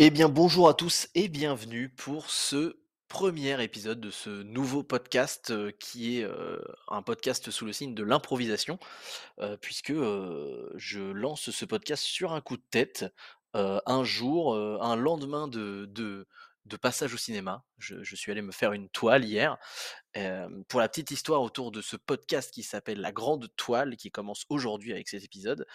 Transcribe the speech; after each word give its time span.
Eh 0.00 0.10
bien, 0.10 0.28
bonjour 0.28 0.68
à 0.68 0.74
tous 0.74 1.06
et 1.14 1.28
bienvenue 1.28 1.88
pour 1.88 2.28
ce 2.28 2.80
premier 3.06 3.62
épisode 3.62 4.00
de 4.00 4.10
ce 4.10 4.42
nouveau 4.42 4.82
podcast 4.82 5.50
euh, 5.50 5.70
qui 5.78 6.18
est 6.18 6.24
euh, 6.24 6.58
un 6.88 7.00
podcast 7.00 7.52
sous 7.52 7.64
le 7.64 7.72
signe 7.72 7.94
de 7.94 8.02
l'improvisation, 8.02 8.80
euh, 9.38 9.56
puisque 9.56 9.92
je 9.92 11.00
lance 11.12 11.52
ce 11.52 11.64
podcast 11.64 12.02
sur 12.02 12.32
un 12.32 12.40
coup 12.40 12.56
de 12.56 12.64
tête, 12.72 13.04
un 13.54 14.02
jour, 14.02 14.56
un 14.56 14.96
lendemain 14.96 15.46
de, 15.46 16.26
passage 16.82 17.14
au 17.14 17.16
cinéma. 17.16 17.62
Je, 17.78 18.02
je 18.02 18.16
suis 18.16 18.32
allé 18.32 18.42
me 18.42 18.50
faire 18.50 18.72
une 18.72 18.88
toile 18.88 19.24
hier. 19.24 19.58
Pour 20.66 20.80
la 20.80 20.88
petite 20.88 21.12
histoire 21.12 21.40
autour 21.40 21.70
de 21.70 21.80
ce 21.80 21.94
podcast 21.94 22.52
qui 22.52 22.64
s'appelle 22.64 23.00
La 23.00 23.12
Grande 23.12 23.48
Toile, 23.54 23.96
qui 23.96 24.10
commence 24.10 24.44
aujourd'hui 24.48 24.90
avec 24.90 25.06
cet 25.06 25.22
épisode, 25.22 25.66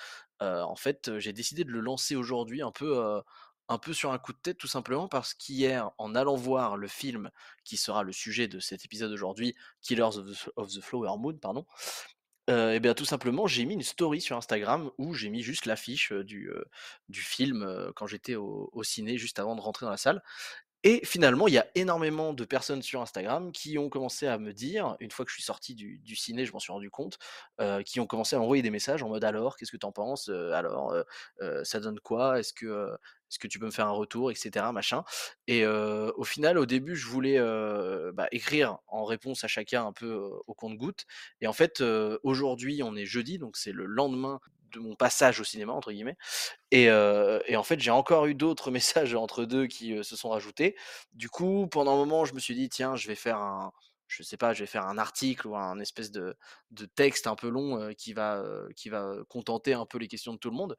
en 0.42 0.76
fait, 0.76 1.20
j'ai 1.20 1.32
décidé 1.32 1.64
de 1.64 1.72
le 1.72 1.80
lancer 1.80 2.18
aujourd'hui 2.18 2.62
un 2.62 2.72
peu, 2.72 3.22
un 3.70 3.78
peu 3.78 3.94
sur 3.94 4.12
un 4.12 4.18
coup 4.18 4.34
de 4.34 4.38
tête, 4.38 4.58
tout 4.58 4.68
simplement 4.68 5.08
parce 5.08 5.34
qu'hier, 5.34 5.92
en 5.98 6.16
allant 6.16 6.36
voir 6.36 6.76
le 6.76 6.88
film 6.88 7.32
qui 7.64 7.78
sera 7.78 8.04
le 8.04 8.12
sujet 8.12 8.48
de 8.48 8.60
cet 8.60 8.84
épisode 8.84 9.12
aujourd'hui, 9.12 9.56
Killers 9.82 10.18
of 10.56 10.74
the 10.74 10.82
Flower 10.82 11.18
Moon, 11.18 11.38
pardon, 11.38 11.66
et 12.48 12.80
bien, 12.80 12.96
tout 12.96 13.06
simplement, 13.06 13.46
j'ai 13.46 13.64
mis 13.66 13.76
une 13.76 13.84
story 13.84 14.22
sur 14.22 14.36
Instagram 14.36 14.90
où 14.98 15.14
j'ai 15.14 15.30
mis 15.30 15.44
juste 15.44 15.68
l'affiche, 15.68 16.12
du, 16.12 16.52
film, 17.12 17.92
quand 17.96 18.08
j'étais 18.08 18.36
au 18.36 18.82
ciné 18.84 19.20
juste 19.20 19.38
avant 19.38 19.56
de 19.56 19.62
rentrer 19.62 19.86
dans 19.86 19.92
la 19.92 19.98
salle 19.98 20.24
et 20.84 21.06
finalement, 21.06 21.48
il 21.48 21.54
y 21.54 21.58
a 21.58 21.68
énormément 21.76 22.34
de 22.34 22.46
personnes 22.46 22.82
sur 22.82 23.02
Instagram 23.02 23.52
qui 23.52 23.78
ont 23.78 23.90
commencé 23.90 24.28
à 24.28 24.38
me 24.38 24.54
dire, 24.54 24.96
une 25.00 25.12
fois 25.12 25.26
que 25.26 25.32
je 25.32 25.36
suis 25.36 25.44
sorti 25.44 25.76
du 25.76 26.00
du 26.00 26.16
ciné, 26.16 26.46
je 26.46 26.54
m'en 26.54 26.60
suis 26.60 26.72
rendu 26.72 26.90
compte, 26.90 27.18
heu, 27.62 27.82
qui 27.84 28.00
ont 28.00 28.08
commencé 28.08 28.36
à 28.36 28.40
m'envoyer 28.40 28.64
des 28.64 28.70
messages 28.72 29.04
en 29.04 29.10
mode: 29.10 29.24
«Alors, 29.24 29.58
qu'est-ce 29.58 29.72
que 29.72 29.78
tu 29.78 29.86
en 29.86 29.92
penses? 29.92 30.30
Heu, 30.30 30.54
alors, 30.54 30.94
heu, 31.42 31.64
ça 31.66 31.80
donne 31.80 32.00
quoi? 32.00 32.40
Est-ce 32.40 32.54
que, 32.54 32.92
est-ce 33.30 33.40
que 33.40 33.48
tu 33.48 33.60
peux 33.60 33.66
me 33.68 33.72
faire 33.72 33.88
un 33.88 33.92
retour?» 33.92 34.32
et 34.32 34.36
cetera, 34.36 34.72
machin 34.72 35.04
et 35.48 35.66
au 35.68 36.24
final, 36.24 36.58
au 36.58 36.66
début, 36.66 36.96
je 36.96 37.08
voulais, 37.08 37.40
bah, 38.14 38.28
écrire 38.32 38.78
en 38.88 39.04
réponse 39.06 39.44
à 39.44 39.48
chacun 39.48 39.86
un 39.86 39.94
peu, 39.94 40.14
au 40.48 40.54
compte-gouttes 40.54 41.06
et 41.42 41.48
en 41.48 41.54
fait, 41.54 41.82
aujourd'hui, 42.24 42.82
on 42.84 42.96
est 42.96 43.06
jeudi, 43.06 43.38
donc 43.40 43.58
c'est 43.58 43.72
le 43.72 43.86
lendemain 43.86 44.40
de 44.72 44.80
mon 44.80 44.96
«passage 44.96 45.40
au 45.40 45.44
cinéma» 45.44 45.74
entre 45.74 45.92
guillemets 45.92 46.18
et 46.72 46.86
et 46.86 47.56
en 47.58 47.64
fait, 47.64 47.80
j'ai 47.80 47.92
encore 47.92 48.26
eu 48.28 48.36
d'autres 48.36 48.72
messages 48.72 49.16
entre 49.16 49.46
2 49.46 49.68
qui, 49.68 50.04
se 50.04 50.16
sont 50.16 50.30
rajoutés. 50.30 50.76
Du 51.14 51.30
coup, 51.30 51.68
pendant 51.68 51.94
un 51.94 51.98
moment, 51.98 52.26
je 52.26 52.34
me 52.34 52.40
suis 52.40 52.56
dit: 52.56 52.70
«Tiens, 52.70 52.96
je 52.96 53.08
vais 53.08 53.16
faire 53.16 53.38
un 53.38 53.72
je 54.08 54.24
sais 54.24 54.38
pas, 54.38 54.54
je 54.54 54.62
vais 54.62 54.68
faire 54.68 54.88
un 54.88 54.98
article 54.98 55.48
ou 55.48 55.56
un 55.56 55.80
espèce 55.80 56.12
de 56.12 56.36
de 56.72 56.86
texte 56.86 57.28
un 57.28 57.36
peu 57.36 57.50
long, 57.50 57.94
qui 57.96 58.14
va, 58.14 58.44
qui 58.76 58.90
va, 58.90 59.16
contenter 59.30 59.74
un 59.74 59.86
peu 59.86 60.00
les 60.00 60.08
questions 60.08 60.34
de 60.34 60.40
tout 60.40 60.50
le 60.50 60.56
monde» 60.58 60.78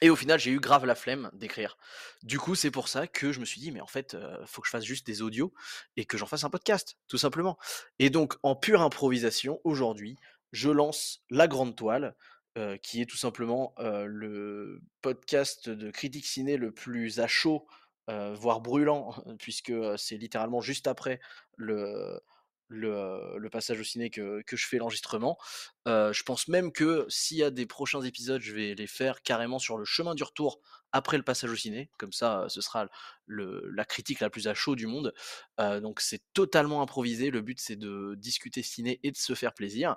et 0.00 0.10
au 0.10 0.16
final, 0.16 0.38
j'ai 0.38 0.50
eu 0.50 0.60
grave 0.60 0.84
la 0.84 0.94
flemme 0.94 1.30
d'écrire. 1.32 1.78
Du 2.22 2.38
coup, 2.38 2.54
c'est 2.54 2.70
pour 2.70 2.88
ça 2.88 3.06
que 3.06 3.32
je 3.32 3.40
me 3.40 3.44
suis 3.44 3.60
dit: 3.60 3.70
«Mais 3.72 3.80
en 3.80 3.86
fait, 3.86 4.14
heu, 4.14 4.38
faut 4.46 4.60
que 4.60 4.66
je 4.66 4.70
fasse 4.70 4.84
juste 4.84 5.06
des 5.06 5.22
audios 5.22 5.54
et 5.96 6.04
que 6.04 6.18
j'en 6.18 6.26
fasse 6.26 6.44
un 6.44 6.50
podcast, 6.50 6.98
tout 7.08 7.18
simplement» 7.18 7.56
et 7.98 8.10
donc 8.10 8.34
en 8.42 8.56
pure 8.56 8.82
improvisation, 8.82 9.60
aujourd'hui, 9.64 10.18
je 10.52 10.70
lance 10.70 11.24
La 11.30 11.48
Grande 11.48 11.76
Toile, 11.76 12.16
heu, 12.58 12.76
qui 12.78 13.00
est 13.00 13.06
tout 13.06 13.16
simplement, 13.16 13.74
heu, 13.80 14.06
le 14.06 14.80
podcast 15.02 15.68
de 15.68 15.90
critique 15.90 16.26
ciné 16.26 16.56
le 16.56 16.72
plus 16.72 17.20
à 17.20 17.26
chaud, 17.26 17.66
heu, 18.10 18.32
voire 18.34 18.60
brûlant, 18.60 19.14
puisque, 19.38 19.72
c'est 19.98 20.16
littéralement 20.16 20.60
juste 20.60 20.86
après 20.86 21.20
le 21.56 22.20
le, 22.68 23.36
le 23.38 23.50
passage 23.50 23.78
au 23.78 23.84
ciné 23.84 24.08
que 24.10 24.42
que 24.42 24.56
je 24.56 24.66
fais 24.66 24.78
l'enregistrement. 24.78 25.38
Je 25.86 26.22
pense 26.22 26.48
même 26.48 26.72
que 26.72 27.06
s'il 27.08 27.36
y 27.38 27.42
a 27.42 27.50
des 27.50 27.66
prochains 27.66 28.02
épisodes, 28.02 28.40
je 28.40 28.54
vais 28.54 28.74
les 28.74 28.86
faire 28.86 29.22
carrément 29.22 29.58
sur 29.58 29.76
le 29.78 29.84
chemin 29.84 30.14
du 30.14 30.22
retour 30.22 30.60
après 30.92 31.16
le 31.18 31.22
passage 31.22 31.50
au 31.50 31.56
ciné. 31.56 31.90
Comme 31.98 32.12
ça, 32.12 32.46
ce 32.48 32.60
sera 32.60 32.88
la 33.28 33.84
critique 33.84 34.20
la 34.20 34.30
plus 34.30 34.48
à 34.48 34.54
chaud 34.54 34.76
du 34.76 34.86
monde. 34.86 35.14
Heu, 35.60 35.80
donc 35.80 36.00
c'est 36.00 36.22
totalement 36.34 36.82
improvisé. 36.82 37.30
Le 37.30 37.40
but, 37.40 37.60
c'est 37.60 37.76
de 37.76 38.14
discuter 38.16 38.62
ciné 38.62 39.00
et 39.02 39.10
de 39.10 39.16
se 39.16 39.34
faire 39.34 39.54
plaisir. 39.54 39.96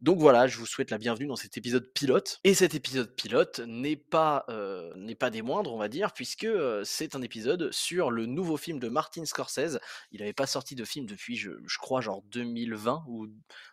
Donc 0.00 0.18
voilà, 0.18 0.46
je 0.46 0.58
vous 0.58 0.66
souhaite 0.66 0.90
la 0.90 0.98
bienvenue 0.98 1.26
dans 1.26 1.36
cet 1.36 1.56
épisode 1.56 1.92
pilote 1.92 2.38
et 2.44 2.54
cet 2.54 2.74
épisode 2.74 3.14
pilote 3.14 3.60
n'est 3.66 3.96
pas, 3.96 4.44
heu, 4.50 4.92
n'est 4.96 5.14
pas 5.14 5.30
des 5.30 5.42
moindres, 5.42 5.72
on 5.72 5.78
va 5.78 5.88
dire, 5.88 6.12
puisque, 6.12 6.44
heu, 6.44 6.82
c'est 6.84 7.14
un 7.14 7.22
épisode 7.22 7.70
sur 7.72 8.10
le 8.10 8.26
nouveau 8.26 8.56
film 8.56 8.78
de 8.78 8.88
Martin 8.88 9.24
Scorsese. 9.24 9.78
Il 10.12 10.22
avait 10.22 10.32
pas 10.32 10.46
sorti 10.46 10.74
de 10.74 10.84
film 10.84 11.06
depuis 11.06 11.36
je 11.36 11.78
crois 11.78 12.00
genre 12.00 12.22
2020 12.30 13.04
ou 13.08 13.28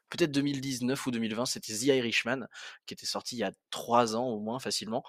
peut-être 0.09 0.31
2019 0.31 1.07
ou 1.07 1.11
2020, 1.11 1.45
c'était 1.47 1.73
The 1.73 1.83
Irishman, 1.83 2.47
qui 2.85 2.93
était 2.93 3.07
sorti 3.07 3.35
il 3.35 3.39
y 3.39 3.43
a 3.43 3.51
3 3.71 4.15
ans 4.15 4.27
au 4.27 4.39
moins 4.39 4.59
facilement 4.59 5.03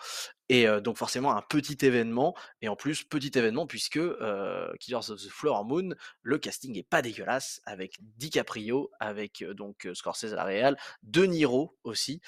et 0.49 0.67
donc 0.83 0.97
forcément 0.99 1.35
un 1.37 1.43
petit 1.43 1.85
événement 1.85 2.35
et 2.63 2.69
en 2.69 2.77
plus 2.77 3.03
petit 3.05 3.31
événement 3.35 3.67
puisque, 3.67 3.84
heu, 3.97 4.75
Killers 4.81 5.11
of 5.11 5.21
the 5.23 5.29
Flower 5.31 5.65
Moon, 5.65 5.95
le 6.23 6.39
casting 6.39 6.77
est 6.79 6.83
pas 6.89 7.03
dégueulasse 7.03 7.61
avec 7.67 7.97
DiCaprio, 8.17 8.91
avec, 9.01 9.43
heu, 9.43 9.55
donc 9.55 9.87
heu, 9.87 9.95
Scorsese 9.95 10.33
à 10.33 10.37
la 10.37 10.45
réal, 10.45 10.77
De 11.03 11.25
Niro 11.25 11.77
aussi, 11.85 12.21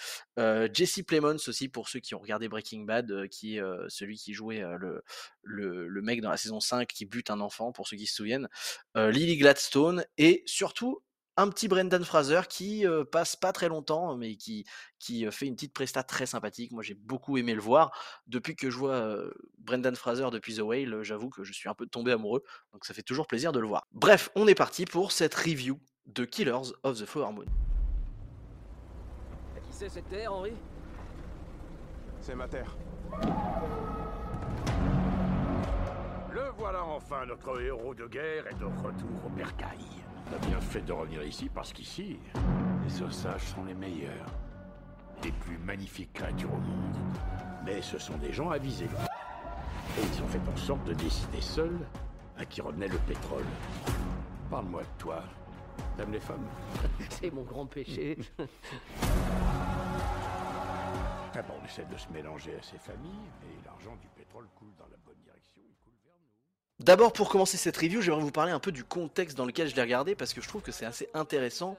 Jesse 0.72 1.02
Plemons 1.06 1.36
aussi 1.48 1.68
pour 1.68 1.88
ceux 1.88 2.00
qui 2.00 2.14
ont 2.14 2.18
regardé 2.20 2.48
Breaking 2.48 2.82
Bad, 2.84 3.28
qui 3.28 3.56
est, 3.58 3.62
celui 3.88 4.16
qui 4.18 4.34
jouait, 4.34 4.62
le 4.78 5.02
le 5.42 5.86
le 5.88 6.02
mec 6.02 6.20
dans 6.20 6.30
la 6.30 6.36
saison 6.36 6.60
5 6.60 6.88
qui 6.88 7.06
bute 7.06 7.30
un 7.30 7.40
enfant 7.40 7.72
pour 7.72 7.86
ceux 7.88 7.96
qui 7.96 8.06
se 8.06 8.14
souviennent, 8.16 8.48
Lily 8.94 9.36
Gladstone 9.38 10.04
et 10.18 10.42
surtout 10.46 11.02
un 11.36 11.48
petit 11.48 11.68
Brendan 11.68 12.04
Fraser 12.04 12.42
qui, 12.48 12.84
passe 13.12 13.36
pas 13.36 13.52
très 13.52 13.68
longtemps, 13.68 14.16
mais 14.16 14.36
qui 14.36 14.64
fait 15.30 15.46
une 15.46 15.54
petite 15.54 15.74
presta 15.74 16.02
très 16.02 16.26
sympathique. 16.26 16.72
Moi, 16.72 16.82
j'ai 16.82 16.94
beaucoup 16.94 17.36
aimé 17.38 17.54
le 17.54 17.60
voir. 17.60 17.90
Depuis 18.26 18.56
que 18.56 18.70
je 18.70 18.76
vois, 18.76 19.16
Brendan 19.58 19.94
Fraser 19.96 20.28
depuis 20.32 20.56
The 20.56 20.60
Whale, 20.60 21.02
j'avoue 21.02 21.28
que 21.28 21.44
je 21.44 21.52
suis 21.52 21.68
un 21.68 21.74
peu 21.74 21.86
tombé 21.86 22.12
amoureux, 22.12 22.42
donc 22.72 22.84
ça 22.84 22.94
fait 22.94 23.02
toujours 23.02 23.26
plaisir 23.26 23.52
de 23.52 23.60
le 23.60 23.66
voir. 23.66 23.86
Bref, 23.92 24.30
on 24.34 24.46
est 24.46 24.54
parti 24.54 24.84
pour 24.84 25.12
cette 25.12 25.34
review 25.34 25.80
de 26.06 26.24
Killers 26.24 26.72
of 26.82 26.98
the 26.98 27.04
Flower 27.04 27.32
Moon. 27.32 27.46
À 29.56 29.60
qui 29.60 29.72
c'est 29.72 29.88
cette 29.88 30.08
terre, 30.08 30.32
Henri? 30.32 30.52
C'est 32.20 32.34
ma 32.34 32.48
terre. 32.48 32.76
Le 36.32 36.50
voilà 36.58 36.84
enfin, 36.84 37.24
notre 37.26 37.60
héros 37.60 37.94
de 37.94 38.06
guerre 38.06 38.46
est 38.46 38.58
de 38.58 38.64
retour 38.64 39.26
au 39.26 39.28
bercail. 39.30 39.78
T'as 40.30 40.38
bien 40.46 40.60
fait 40.60 40.80
de 40.82 40.92
revenir 40.92 41.22
ici 41.22 41.48
parce 41.48 41.72
qu'ici, 41.72 42.18
les 42.84 43.02
ossages 43.02 43.42
sont 43.42 43.64
les 43.64 43.74
meilleurs. 43.74 44.26
Les 45.22 45.32
plus 45.32 45.58
magnifiques 45.58 46.12
créatures 46.12 46.52
au 46.52 46.58
monde. 46.58 46.96
Mais 47.64 47.80
ce 47.80 47.98
sont 47.98 48.16
des 48.18 48.32
gens 48.32 48.50
avisés. 48.50 48.88
Et 49.98 50.02
ils 50.02 50.22
ont 50.22 50.28
fait 50.28 50.40
en 50.52 50.56
sorte 50.56 50.84
de 50.84 50.94
décider 50.94 51.40
seuls 51.40 51.78
à 52.36 52.44
qui 52.44 52.60
revenait 52.60 52.88
le 52.88 52.98
pétrole. 52.98 53.44
Parle-moi 54.50 54.82
de 54.82 54.98
toi. 54.98 55.22
T'aimes 55.96 56.12
les 56.12 56.20
femmes 56.20 56.46
C'est 57.10 57.30
mon 57.32 57.42
grand 57.42 57.66
péché. 57.66 58.18
Ah 61.38 61.42
bon, 61.42 61.54
on 61.60 61.64
essaie 61.66 61.84
de 61.84 61.96
se 61.96 62.08
mélanger 62.10 62.54
à 62.56 62.62
ces 62.62 62.78
familles, 62.78 63.28
et 63.42 63.64
l'argent 63.66 63.94
du 63.96 64.08
pétrole 64.08 64.46
coule 64.54 64.72
dans 64.78 64.86
la 64.86 64.96
bonne 65.04 65.18
direction, 65.22 65.60
il 65.68 65.76
coule. 65.84 65.92
D'abord, 66.78 67.12
pour 67.12 67.30
commencer 67.30 67.56
cette 67.56 67.76
review, 67.78 68.02
j'aimerais 68.02 68.20
vous 68.20 68.30
parler 68.30 68.52
un 68.52 68.60
peu 68.60 68.70
du 68.70 68.84
contexte 68.84 69.36
dans 69.36 69.46
lequel 69.46 69.68
je 69.68 69.74
l'ai 69.74 69.82
regardé 69.82 70.14
parce 70.14 70.34
que 70.34 70.42
je 70.42 70.48
trouve 70.48 70.60
que 70.60 70.72
c'est 70.72 70.84
assez 70.84 71.08
intéressant 71.14 71.78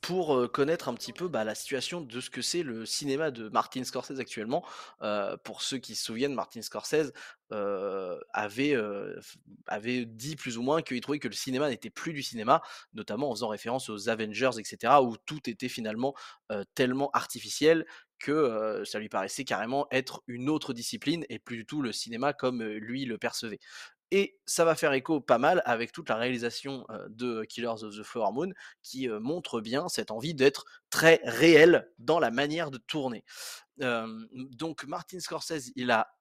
pour 0.00 0.36
euh, 0.36 0.48
connaître 0.48 0.88
un 0.88 0.94
petit 0.94 1.12
peu 1.12 1.28
bah, 1.28 1.44
la 1.44 1.54
situation 1.54 2.00
de 2.00 2.20
ce 2.20 2.30
que 2.30 2.42
c'est 2.42 2.62
le 2.62 2.86
cinéma 2.86 3.30
de 3.30 3.48
Martin 3.48 3.84
Scorsese 3.84 4.18
actuellement. 4.18 4.64
Euh, 5.02 5.36
pour 5.44 5.62
ceux 5.62 5.78
qui 5.78 5.94
se 5.94 6.04
souviennent, 6.04 6.34
Martin 6.34 6.62
Scorsese 6.62 7.12
euh, 7.52 8.18
avait, 8.32 8.76
avait 9.66 10.04
dit 10.04 10.36
plus 10.36 10.58
ou 10.58 10.62
moins 10.62 10.82
qu'il 10.82 11.00
trouvait 11.00 11.18
que 11.18 11.28
le 11.28 11.34
cinéma 11.34 11.70
n'était 11.70 11.90
plus 11.90 12.12
du 12.12 12.22
cinéma, 12.22 12.62
notamment 12.94 13.30
en 13.30 13.34
faisant 13.34 13.48
référence 13.48 13.88
aux 13.88 14.08
Avengers, 14.08 14.50
etc., 14.58 14.94
où 15.02 15.16
tout 15.24 15.48
était 15.48 15.68
finalement 15.68 16.14
tellement 16.74 17.10
artificiel 17.12 17.86
que 18.18 18.82
ça 18.84 18.98
lui 18.98 19.08
paraissait 19.08 19.44
carrément 19.44 19.86
être 19.90 20.22
une 20.26 20.50
autre 20.50 20.72
discipline 20.72 21.24
et 21.28 21.38
plus 21.38 21.56
du 21.56 21.66
tout 21.66 21.82
le 21.82 21.92
cinéma 21.92 22.32
comme 22.32 22.62
lui 22.62 23.04
le 23.04 23.16
percevait. 23.16 23.60
Et 24.10 24.38
ça 24.46 24.64
va 24.64 24.74
faire 24.74 24.92
écho 24.92 25.20
pas 25.20 25.38
mal 25.38 25.62
avec 25.64 25.92
toute 25.92 26.08
la 26.08 26.16
réalisation 26.16 26.86
de 27.08 27.44
Killers 27.44 27.82
of 27.82 27.94
the 27.94 28.02
Flower 28.02 28.32
Moon 28.32 28.52
qui 28.82 29.08
montre 29.08 29.60
bien 29.60 29.88
cette 29.88 30.10
envie 30.10 30.34
d'être 30.34 30.64
très 30.90 31.20
réel 31.24 31.90
dans 31.98 32.18
la 32.18 32.30
manière 32.30 32.70
de 32.70 32.78
tourner. 32.78 33.24
Donc 33.76 34.84
Martin 34.84 35.20
Scorsese, 35.20 35.72
il 35.76 35.90
a 35.90 36.17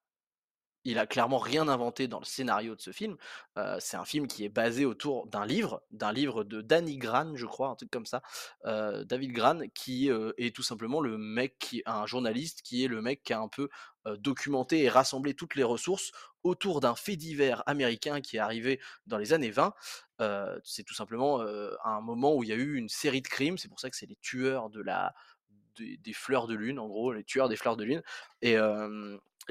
il 0.92 1.00
a 1.00 1.07
clairement 1.07 1.38
rien 1.39 1.68
inventé 1.68 2.07
dans 2.07 2.19
le 2.19 2.25
scénario 2.25 2.75
de 2.75 2.81
ce 2.81 2.92
film. 2.92 3.16
Heu, 3.57 3.75
c'est 3.80 3.98
un 3.98 4.06
film 4.06 4.28
qui 4.28 4.44
est 4.45 4.50
basé 4.50 4.86
autour 4.86 5.28
d'un 5.28 5.45
livre, 5.45 5.84
d'un 5.92 6.12
livre 6.12 6.44
de 6.44 6.62
Danny 6.62 6.98
Gran, 6.98 7.36
je 7.36 7.45
crois, 7.45 7.69
un 7.69 7.75
truc 7.75 7.89
comme 7.92 8.06
ça. 8.06 8.22
Heu, 8.66 9.06
David 9.06 9.31
Gran 9.34 9.60
qui, 9.74 10.10
heu, 10.10 10.34
est 10.38 10.56
tout 10.56 10.63
simplement 10.63 11.01
le 11.01 11.18
mec 11.18 11.57
qui 11.60 11.84
un 11.86 12.06
journaliste 12.06 12.62
qui 12.62 12.84
est 12.84 12.88
le 12.88 13.01
mec 13.01 13.24
qui 13.24 13.34
a 13.34 13.39
un 13.39 13.48
peu, 13.48 13.69
documenté 14.19 14.84
et 14.84 14.89
rassemblé 14.89 15.34
toutes 15.34 15.56
les 15.56 15.63
ressources 15.63 16.12
autour 16.44 16.80
d'un 16.80 16.95
fait 16.95 17.18
divers 17.18 17.62
américain 17.66 18.22
qui 18.22 18.38
est 18.38 18.40
arrivé 18.40 18.80
dans 19.06 19.18
les 19.18 19.33
années 19.33 19.51
20. 19.51 19.74
Heu, 20.22 20.62
c'est 20.63 20.83
tout 20.83 20.94
simplement, 20.94 21.42
un 21.83 22.01
moment 22.01 22.33
où 22.33 22.44
il 22.44 22.50
y 22.50 22.54
a 22.54 22.56
eu 22.56 22.75
une 22.75 22.88
série 22.90 23.22
de 23.22 23.28
crimes, 23.28 23.57
c'est 23.57 23.68
pour 23.68 23.81
ça 23.81 23.90
que 23.90 23.98
c'est 23.98 24.06
les 24.06 24.16
tueurs 24.22 24.69
de 24.69 24.81
la 24.81 25.13
des, 25.77 26.13
fleurs 26.13 26.47
de 26.47 26.56
lune, 26.56 26.79
en 26.79 26.88
gros, 26.88 27.13
les 27.13 27.24
tueurs 27.24 27.50
des 27.50 27.56
fleurs 27.56 27.77
de 27.77 27.83
lune. 27.83 28.01
Et, 28.41 28.57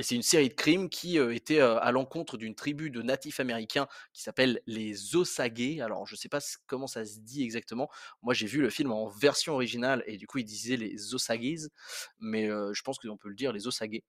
c'est 0.03 0.15
une 0.15 0.23
série 0.23 0.49
de 0.49 0.55
crimes 0.55 0.89
qui 0.89 1.19
euh, 1.19 1.35
était 1.35 1.61
euh, 1.61 1.79
à 1.79 1.91
l'encontre 1.91 2.37
d'une 2.37 2.55
tribu 2.55 2.91
de 2.91 3.03
natifs 3.03 3.41
américains 3.41 3.87
qui 4.13 4.23
s'appelle 4.23 4.61
les 4.67 5.17
Osage. 5.17 5.81
Alors, 5.81 6.07
je 6.07 6.17
sais 6.17 6.29
pas 6.29 6.41
comment 6.67 6.87
ça 6.87 7.05
se 7.05 7.19
dit 7.21 7.43
exactement. 7.43 7.89
Moi, 8.23 8.35
j'ai 8.35 8.47
vu 8.47 8.61
le 8.61 8.71
film 8.71 8.93
en 8.93 9.09
version 9.09 9.55
originale 9.55 10.03
et 10.07 10.17
du 10.19 10.27
coup, 10.27 10.39
ils 10.39 10.45
disaient 10.45 10.77
les 10.77 11.15
Osages, 11.15 11.69
mais 12.19 12.49
euh, 12.51 12.73
je 12.75 12.83
pense 12.83 12.99
qu'on 12.99 13.17
peut 13.17 13.29
le 13.29 13.35
dire 13.35 13.53
les 13.53 13.67
Osage 13.67 14.01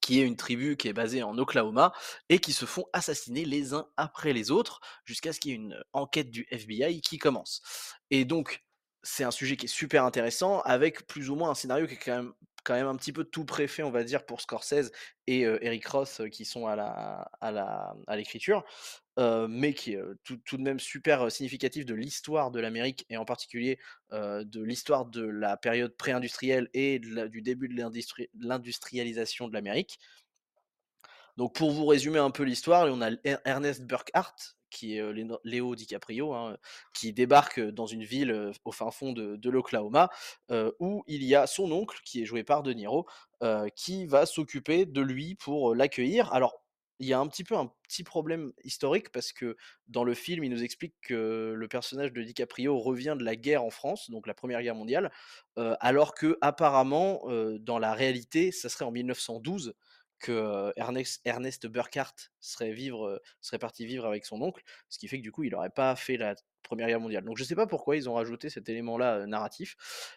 qui 0.00 0.20
est 0.20 0.24
une 0.24 0.36
tribu 0.36 0.76
qui 0.76 0.88
est 0.88 0.92
basée 0.92 1.22
en 1.22 1.38
Oklahoma 1.38 1.92
et 2.28 2.40
qui 2.40 2.52
se 2.52 2.66
font 2.66 2.84
assassiner 2.92 3.44
les 3.44 3.72
uns 3.72 3.86
après 3.96 4.32
les 4.32 4.50
autres 4.50 4.80
jusqu'à 5.04 5.32
ce 5.32 5.38
qu'il 5.38 5.52
y 5.52 5.54
ait 5.54 5.56
une 5.56 5.80
enquête 5.92 6.30
du 6.30 6.46
FBI 6.50 7.00
qui 7.00 7.18
commence. 7.18 7.62
Et 8.10 8.24
donc, 8.24 8.64
c'est 9.04 9.24
un 9.24 9.30
sujet 9.30 9.56
qui 9.56 9.66
est 9.66 9.68
super 9.68 10.04
intéressant 10.04 10.60
avec 10.62 11.06
plus 11.06 11.30
ou 11.30 11.36
moins 11.36 11.50
un 11.50 11.54
scénario 11.54 11.86
qui 11.86 11.94
est 11.94 11.98
quand 11.98 12.74
même 12.74 12.86
un 12.86 12.96
petit 12.96 13.12
peu 13.12 13.24
tout 13.24 13.44
préfet, 13.44 13.82
on 13.82 13.90
va 13.90 14.04
dire, 14.04 14.24
pour 14.26 14.40
Scorsese 14.40 14.90
et 15.26 15.44
euh, 15.46 15.58
Eric 15.62 15.86
Ross 15.86 16.20
euh, 16.20 16.28
qui 16.28 16.44
sont 16.46 16.66
à 16.66 16.76
la 16.76 17.30
à 17.40 17.50
la 17.52 17.94
à 18.06 18.16
l'écriture, 18.16 18.64
euh, 19.18 19.46
mais 19.48 19.74
qui 19.74 19.92
est 19.92 20.00
tout, 20.24 20.38
de 20.56 20.62
même 20.62 20.80
super 20.80 21.30
significatif 21.30 21.84
de 21.86 21.94
l'histoire 21.94 22.50
de 22.50 22.60
l'Amérique 22.60 23.04
et 23.10 23.16
en 23.16 23.24
particulier 23.24 23.78
de 24.12 24.62
l'histoire 24.62 25.06
de 25.06 25.24
la 25.24 25.56
période 25.56 25.96
pré-industrielle 25.96 26.68
et 26.72 27.00
du 27.00 27.42
début 27.42 27.68
de 27.68 27.74
l'industri- 27.76 28.30
l'industrialisation 28.38 29.48
de 29.48 29.54
l'Amérique. 29.54 29.98
Donc 31.36 31.54
pour 31.54 31.70
vous 31.70 31.86
résumer 31.86 32.18
un 32.18 32.30
peu 32.30 32.44
l'histoire, 32.44 32.86
on 32.90 33.00
a 33.00 33.10
Er- 33.24 33.38
Ernest 33.44 33.84
Burkhardt, 33.84 34.56
qui 34.70 34.96
est 34.96 35.00
euh, 35.00 35.38
Léo 35.44 35.74
DiCaprio, 35.74 36.32
hein, 36.34 36.56
qui 36.92 37.12
débarque 37.12 37.58
euh, 37.58 37.72
dans 37.72 37.86
une 37.86 38.04
ville 38.04 38.30
euh, 38.30 38.52
au 38.64 38.72
fin 38.72 38.90
fond 38.90 39.12
de, 39.12 39.48
l'Oklahoma, 39.50 40.10
euh, 40.50 40.70
où 40.80 41.04
il 41.06 41.24
y 41.24 41.34
a 41.34 41.46
son 41.46 41.70
oncle, 41.72 41.98
qui 42.04 42.22
est 42.22 42.24
joué 42.24 42.44
par 42.44 42.62
De 42.62 42.72
Niro, 42.72 43.06
euh, 43.42 43.68
qui 43.76 44.06
va 44.06 44.26
s'occuper 44.26 44.86
de 44.86 45.00
lui 45.00 45.34
pour 45.36 45.72
euh, 45.72 45.74
l'accueillir. 45.74 46.32
Alors, 46.32 46.60
il 47.00 47.08
y 47.08 47.12
a 47.12 47.18
un 47.18 47.26
petit 47.26 47.42
peu 47.44 47.56
un 47.56 47.72
petit 47.88 48.04
problème 48.04 48.52
historique 48.62 49.10
parce 49.10 49.32
que 49.32 49.56
dans 49.88 50.04
le 50.04 50.14
film, 50.14 50.44
il 50.44 50.50
nous 50.50 50.62
explique 50.62 50.94
que 51.02 51.52
le 51.56 51.68
personnage 51.68 52.12
de 52.12 52.22
DiCaprio 52.22 52.78
revient 52.78 53.16
de 53.18 53.24
la 53.24 53.34
guerre 53.36 53.64
en 53.64 53.70
France, 53.70 54.10
donc 54.10 54.26
la 54.26 54.34
Première 54.34 54.62
Guerre 54.62 54.76
mondiale, 54.76 55.10
euh, 55.58 55.74
alors 55.80 56.14
que 56.14 56.38
apparemment, 56.40 57.22
euh, 57.26 57.58
dans 57.58 57.78
la 57.78 57.94
réalité, 57.94 58.52
ça 58.52 58.68
serait 58.68 58.84
en 58.84 58.92
1912 58.92 59.74
que 60.18 60.72
Ernest, 60.76 61.20
Ernest 61.24 61.66
Burkhardt 61.66 62.30
serait, 62.40 62.72
vivre, 62.72 63.20
serait 63.40 63.58
parti 63.58 63.86
vivre 63.86 64.06
avec 64.06 64.24
son 64.24 64.40
oncle, 64.42 64.62
ce 64.88 64.98
qui 64.98 65.08
fait 65.08 65.18
que 65.18 65.22
du 65.22 65.32
coup, 65.32 65.44
il 65.44 65.52
n'aurait 65.52 65.70
pas 65.70 65.94
fait 65.96 66.16
la 66.16 66.34
Première 66.62 66.88
Guerre 66.88 67.00
mondiale. 67.00 67.24
Donc 67.24 67.36
je 67.36 67.44
sais 67.44 67.54
pas 67.54 67.66
pourquoi 67.66 67.96
ils 67.96 68.08
ont 68.08 68.14
rajouté 68.14 68.48
cet 68.48 68.68
élément-là 68.68 69.26
narratif, 69.26 69.76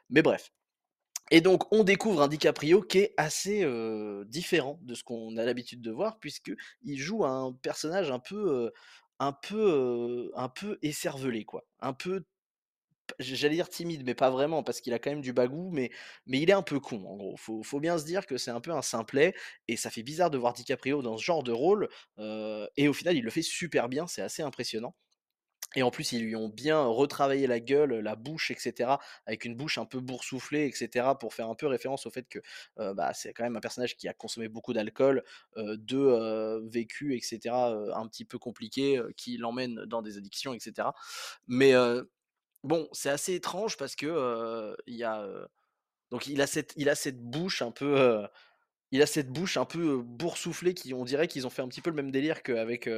mais 0.09 0.21
bref. 0.21 0.51
Et 1.29 1.41
donc 1.41 1.71
on 1.73 1.83
découvre 1.83 2.21
un 2.21 2.27
DiCaprio 2.27 2.81
qui 2.81 2.99
est 2.99 3.13
assez 3.17 3.65
différent 4.27 4.79
de 4.81 4.95
ce 4.95 5.03
qu'on 5.03 5.35
a 5.37 5.43
l'habitude 5.43 5.81
de 5.81 5.91
voir, 5.91 6.19
puisque 6.19 6.51
il 6.83 6.97
joue 6.97 7.25
un 7.25 7.53
personnage 7.61 8.11
un 8.11 8.19
peu, 8.19 8.67
euh, 8.67 8.71
un 9.19 9.33
peu, 9.33 10.31
un 10.35 10.49
peu 10.49 10.79
écervelé, 10.81 11.43
quoi, 11.43 11.65
un 11.79 11.93
peu 11.93 12.23
J'allais 13.19 13.55
dire 13.55 13.69
timide, 13.69 14.03
mais 14.05 14.15
pas 14.15 14.29
vraiment, 14.29 14.63
parce 14.63 14.81
qu'il 14.81 14.93
a 14.93 14.99
quand 14.99 15.09
même 15.09 15.21
du 15.21 15.33
bagou, 15.33 15.69
mais, 15.71 15.91
mais 16.25 16.39
il 16.39 16.49
est 16.49 16.53
un 16.53 16.61
peu 16.61 16.79
con, 16.79 17.03
en 17.05 17.15
gros. 17.15 17.37
Faut, 17.37 17.63
faut 17.63 17.79
bien 17.79 17.97
se 17.97 18.05
dire 18.05 18.25
que 18.25 18.37
c'est 18.37 18.51
un 18.51 18.61
peu 18.61 18.71
un 18.71 18.81
simplet, 18.81 19.33
et 19.67 19.77
ça 19.77 19.89
fait 19.89 20.03
bizarre 20.03 20.29
de 20.31 20.37
voir 20.37 20.53
DiCaprio 20.53 21.01
dans 21.01 21.17
ce 21.17 21.23
genre 21.23 21.43
de 21.43 21.51
rôle, 21.51 21.89
et 22.77 22.87
au 22.87 22.93
final, 22.93 23.15
il 23.17 23.23
le 23.23 23.29
fait 23.31 23.41
super 23.41 23.89
bien, 23.89 24.07
c'est 24.07 24.21
assez 24.21 24.41
impressionnant. 24.43 24.95
Et 25.75 25.83
en 25.83 25.91
plus, 25.91 26.13
ils 26.13 26.23
lui 26.23 26.35
ont 26.35 26.47
bien 26.49 26.81
retravaillé 26.85 27.45
la 27.45 27.59
gueule, 27.59 27.95
la 27.99 28.15
bouche, 28.15 28.51
etc., 28.51 28.99
avec 29.25 29.43
une 29.45 29.55
bouche 29.55 29.77
un 29.77 29.85
peu 29.85 29.99
boursouflée, 29.99 30.65
etc., 30.65 31.09
pour 31.19 31.33
faire 31.33 31.49
un 31.49 31.55
peu 31.55 31.67
référence 31.67 32.05
au 32.05 32.09
fait 32.09 32.27
que 32.29 32.39
bah, 32.77 33.11
c'est 33.13 33.33
quand 33.33 33.43
même 33.43 33.57
un 33.57 33.59
personnage 33.59 33.97
qui 33.97 34.07
a 34.07 34.13
consommé 34.13 34.47
beaucoup 34.47 34.73
d'alcool, 34.73 35.23
euh, 35.57 35.75
de 35.77 36.67
vécu, 36.69 37.15
etc., 37.15 37.53
un 37.55 38.07
petit 38.07 38.25
peu 38.25 38.39
compliqué, 38.39 39.01
qui 39.17 39.37
l'emmène 39.37 39.83
dans 39.85 40.01
des 40.01 40.17
addictions, 40.17 40.53
etc. 40.53 40.89
Mais, 41.47 41.73
Bon, 42.67 42.89
c'est 42.91 43.09
assez 43.09 43.33
étrange 43.33 43.77
parce 43.77 43.95
que, 43.95 44.75
il 44.87 45.01
a, 45.05 45.47
cette 46.97 47.21
bouche 47.21 47.61
un 47.61 47.71
peu, 47.71 48.27
boursouflée 50.03 50.73
qui 50.73 50.93
on 50.93 51.05
dirait 51.05 51.29
qu'ils 51.29 51.47
ont 51.47 51.49
fait 51.49 51.61
un 51.61 51.69
petit 51.69 51.79
peu 51.79 51.91
le 51.91 51.95
même 51.95 52.11
délire 52.11 52.43
qu'avec, 52.43 52.89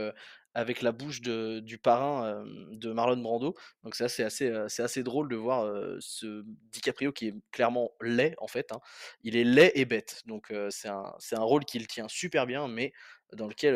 la 0.81 0.91
bouche 0.91 1.21
du 1.21 1.77
parrain, 1.77 2.43
de 2.71 2.91
Marlon 2.91 3.17
Brando. 3.17 3.55
Donc 3.83 3.93
ça, 3.93 4.09
c'est 4.09 4.23
assez, 4.23 5.03
drôle 5.03 5.29
de 5.29 5.35
voir, 5.35 5.71
ce 5.99 6.43
DiCaprio 6.71 7.11
qui 7.11 7.27
est 7.27 7.35
clairement 7.51 7.91
laid, 8.01 8.33
en 8.39 8.47
fait, 8.47 8.71
hein. 8.71 8.79
Il 9.21 9.35
est 9.35 9.43
laid 9.43 9.71
et 9.75 9.85
bête. 9.85 10.23
Donc 10.25 10.51
c'est 10.71 10.87
un 10.89 11.43
rôle 11.43 11.63
qu'il 11.63 11.85
tient 11.85 12.07
super 12.07 12.47
bien, 12.47 12.67
mais 12.67 12.91
dans 13.33 13.45
lequel, 13.45 13.75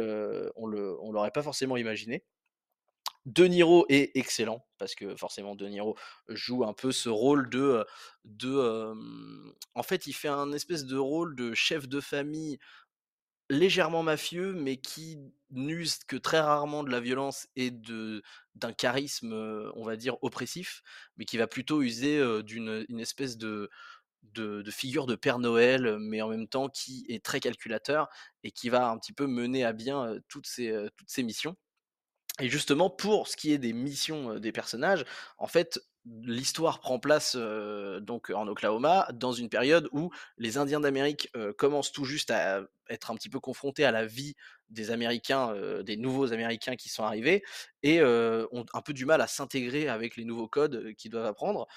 on 0.55 0.65
le 0.65 0.99
on 1.01 1.11
l'aurait 1.11 1.29
pas 1.29 1.43
forcément 1.43 1.77
imaginé. 1.77 2.23
De 3.25 3.45
Niro 3.45 3.85
est 3.89 4.11
excellent 4.15 4.65
parce 4.77 4.95
que 4.95 5.15
forcément 5.15 5.55
De 5.55 5.67
Niro 5.67 5.95
joue 6.27 6.65
un 6.65 6.73
peu 6.73 6.91
ce 6.91 7.07
rôle 7.07 7.49
de, 7.49 7.85
en 9.75 9.83
fait, 9.83 10.07
il 10.07 10.13
fait 10.13 10.27
un 10.27 10.51
espèce 10.51 10.85
de 10.85 10.97
rôle 10.97 11.35
de 11.35 11.53
chef 11.53 11.87
de 11.87 12.01
famille 12.01 12.59
légèrement 13.49 14.03
mafieux, 14.03 14.53
mais 14.53 14.77
qui 14.77 15.19
n'use 15.51 15.99
que 16.05 16.15
très 16.15 16.39
rarement 16.39 16.83
de 16.83 16.89
la 16.91 16.99
violence 16.99 17.47
et 17.55 17.71
de 17.71 18.23
d'un 18.55 18.73
charisme, 18.73 19.33
on 19.75 19.83
va 19.85 19.95
dire 19.97 20.17
oppressif, 20.23 20.81
mais 21.17 21.25
qui 21.25 21.37
va 21.37 21.47
plutôt 21.47 21.81
user, 21.81 22.43
d'une 22.43 22.85
une 22.89 22.99
espèce 22.99 23.37
de 23.37 23.69
de 24.23 24.61
de 24.63 24.71
figure 24.71 25.05
de 25.07 25.15
Père 25.15 25.39
Noël, 25.39 25.97
mais 25.99 26.21
en 26.21 26.29
même 26.29 26.47
temps 26.47 26.69
qui 26.69 27.05
est 27.09 27.23
très 27.25 27.39
calculateur 27.41 28.09
et 28.43 28.51
qui 28.51 28.69
va 28.69 28.89
un 28.89 28.97
petit 28.99 29.13
peu 29.13 29.27
mener 29.27 29.65
à 29.65 29.73
bien, 29.73 30.15
toutes 30.29 30.47
ses, 30.47 30.71
toutes 30.97 31.09
ses 31.09 31.23
missions. 31.23 31.57
Et 32.39 32.49
justement, 32.49 32.89
pour 32.89 33.27
ce 33.27 33.37
qui 33.37 33.51
est 33.53 33.59
des 33.59 33.73
missions, 33.73 34.39
des 34.39 34.51
personnages, 34.51 35.05
en 35.37 35.47
fait, 35.47 35.79
l'histoire 36.05 36.79
prend 36.79 36.99
place, 36.99 37.35
donc 37.35 38.31
en 38.31 38.47
Oklahoma, 38.47 39.07
dans 39.13 39.31
une 39.31 39.49
période 39.49 39.87
où 39.91 40.09
les 40.37 40.57
Indiens 40.57 40.79
d'Amérique, 40.79 41.31
commencent 41.57 41.91
tout 41.91 42.05
juste 42.05 42.31
à 42.31 42.63
être 42.89 43.11
un 43.11 43.15
petit 43.15 43.29
peu 43.29 43.39
confrontés 43.39 43.85
à 43.85 43.91
la 43.91 44.05
vie 44.05 44.35
des 44.69 44.89
Américains, 44.91 45.53
des 45.83 45.95
nouveaux 45.95 46.33
Américains 46.33 46.75
qui 46.75 46.89
sont 46.89 47.03
arrivés 47.03 47.43
et 47.83 48.01
ont 48.03 48.65
un 48.73 48.81
peu 48.81 48.93
du 48.93 49.05
mal 49.05 49.21
à 49.21 49.27
s'intégrer 49.27 49.87
avec 49.87 50.17
les 50.17 50.25
nouveaux 50.25 50.47
codes, 50.49 50.93
qu'ils 50.95 51.11
doivent 51.11 51.27
apprendre 51.27 51.67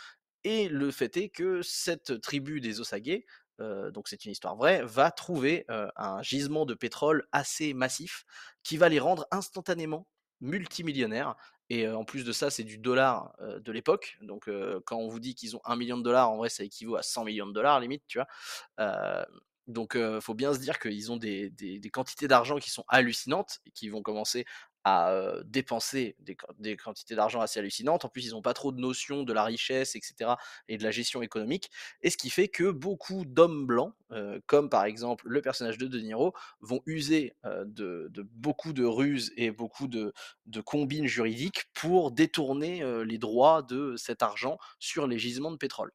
et 0.44 0.68
le 0.68 0.92
fait 0.92 1.16
est 1.16 1.28
que 1.28 1.60
cette 1.62 2.20
tribu 2.20 2.60
des 2.60 2.80
Osage, 2.80 3.24
donc 3.58 4.08
c'est 4.08 4.24
une 4.24 4.32
histoire 4.32 4.56
vraie, 4.56 4.82
va 4.84 5.10
trouver, 5.10 5.66
un 5.68 6.22
gisement 6.22 6.66
de 6.66 6.74
pétrole 6.74 7.26
assez 7.32 7.74
massif 7.74 8.24
qui 8.62 8.76
va 8.76 8.88
les 8.88 9.00
rendre 9.00 9.26
instantanément 9.30 10.06
multimillionnaires 10.40 11.36
et 11.68 11.88
en 11.88 12.04
plus 12.04 12.24
de 12.24 12.32
ça, 12.32 12.48
c'est 12.50 12.62
du 12.64 12.78
dollar, 12.78 13.34
de 13.40 13.72
l'époque. 13.72 14.18
Donc 14.22 14.48
quand 14.84 14.96
on 14.98 15.08
vous 15.08 15.20
dit 15.20 15.34
qu'ils 15.34 15.56
ont 15.56 15.60
un 15.64 15.76
million 15.76 15.96
de 15.98 16.02
dollars, 16.02 16.30
en 16.30 16.36
vrai, 16.36 16.48
ça 16.48 16.62
équivaut 16.62 16.96
à 16.96 17.02
cent 17.02 17.24
millions 17.24 17.46
de 17.46 17.52
dollars 17.52 17.80
limite, 17.80 18.04
tu 18.06 18.18
vois? 18.18 19.26
Donc 19.66 19.98
faut 20.20 20.34
bien 20.34 20.54
se 20.54 20.60
dire 20.60 20.78
qu'ils 20.78 21.10
ont 21.10 21.16
des 21.16 21.50
des 21.50 21.80
des 21.80 21.90
quantités 21.90 22.28
d'argent 22.28 22.58
qui 22.58 22.70
sont 22.70 22.84
hallucinantes 22.86 23.58
et 23.66 23.72
qui 23.72 23.88
vont 23.88 24.00
commencer 24.00 24.44
à, 24.86 25.42
dépenser 25.44 26.14
des 26.20 26.36
quan 26.36 26.48
des 26.58 26.76
quantités 26.76 27.16
d'argent 27.16 27.40
assez 27.40 27.58
hallucinantes. 27.58 28.04
En 28.04 28.08
plus, 28.08 28.24
ils 28.24 28.36
ont 28.36 28.42
pas 28.42 28.54
trop 28.54 28.70
de 28.70 28.78
notion 28.78 29.24
de 29.24 29.32
la 29.32 29.42
richesse 29.42 29.96
et 29.96 30.00
cetera 30.00 30.38
et 30.68 30.78
de 30.78 30.84
la 30.84 30.92
gestion 30.92 31.22
économique 31.22 31.70
et 32.02 32.10
ce 32.10 32.16
qui 32.16 32.30
fait 32.30 32.46
que 32.48 32.70
beaucoup 32.70 33.24
d'hommes 33.24 33.66
blancs, 33.66 33.94
comme 34.46 34.70
par 34.70 34.84
exemple 34.84 35.28
le 35.28 35.42
personnage 35.42 35.76
de 35.78 35.88
De 35.88 35.98
Niro, 35.98 36.34
vont 36.60 36.82
user, 36.86 37.34
de 37.44 38.10
beaucoup 38.34 38.72
de 38.72 38.84
ruses 38.84 39.32
et 39.36 39.50
beaucoup 39.50 39.88
de 39.88 40.12
de 40.46 40.60
combines 40.60 41.06
juridiques 41.06 41.64
pour 41.74 42.12
détourner, 42.12 42.84
les 43.04 43.18
droits 43.18 43.62
de 43.62 43.96
cet 43.96 44.22
argent 44.22 44.58
sur 44.78 45.06
les 45.08 45.18
gisements 45.18 45.50
de 45.50 45.56
pétrole. 45.56 45.90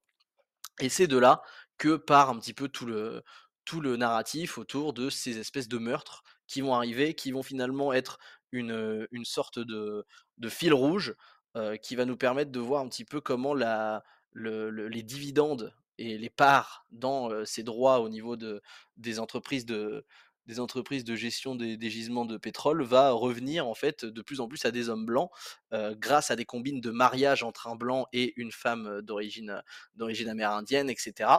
Et 0.82 0.90
c'est 0.90 1.08
de 1.08 1.18
là 1.18 1.42
que 1.78 1.96
part 1.96 2.30
un 2.30 2.40
petit 2.40 2.54
peu 2.54 2.68
tout 2.68 2.86
le 2.86 3.24
tout 3.66 3.80
le 3.82 3.96
narratif 3.96 4.58
autour 4.58 4.94
de 4.94 5.10
ces 5.10 5.38
espèces 5.38 5.68
de 5.68 5.78
meurtres 5.78 6.24
qui 6.48 6.62
vont 6.62 6.74
arriver, 6.74 7.14
qui 7.14 7.32
vont 7.32 7.44
finalement 7.44 7.94
être 7.94 8.18
une, 8.52 9.08
une 9.12 9.26
sorte 9.26 9.60
de 9.60 10.06
de 10.38 10.50
fil 10.50 10.74
rouge, 10.74 11.16
qui 11.82 11.96
va 11.96 12.06
nous 12.06 12.18
permettre 12.18 12.52
de 12.52 12.60
voir 12.60 12.82
un 12.82 12.88
petit 12.88 13.06
peu 13.06 13.20
comment 13.22 13.54
la 13.54 14.04
le 14.32 14.70
le 14.70 14.88
les 14.88 15.04
dividendes 15.04 15.74
et 15.98 16.18
les 16.18 16.30
parts 16.30 16.86
dans, 16.92 17.46
ces 17.46 17.64
droits 17.64 18.00
au 18.00 18.10
niveau 18.10 18.38
de 18.38 18.62
des 18.98 19.20
entreprises 19.20 19.66
de 19.66 20.06
des 20.48 20.60
entreprises 20.60 21.04
de 21.04 21.16
gestion 21.16 21.56
des 21.56 21.90
gisements 21.90 22.26
de 22.26 22.38
pétrole 22.38 22.84
va 22.84 23.12
revenir 23.12 23.68
en 23.68 23.76
fait 23.76 24.06
de 24.06 24.22
plus 24.22 24.40
en 24.40 24.48
plus 24.48 24.66
à 24.66 24.72
des 24.72 24.90
hommes 24.90 25.06
blancs, 25.06 25.30
grâce 25.72 26.32
à 26.32 26.36
des 26.36 26.46
combines 26.46 26.82
de 26.82 26.90
mariage 26.92 27.44
entre 27.44 27.68
un 27.68 27.76
blanc 27.76 28.08
et 28.12 28.34
une 28.38 28.52
femme, 28.52 29.02
d'origine, 29.02 29.62
d'origine 29.96 30.30
amérindienne, 30.30 30.90
etc. 30.90 31.30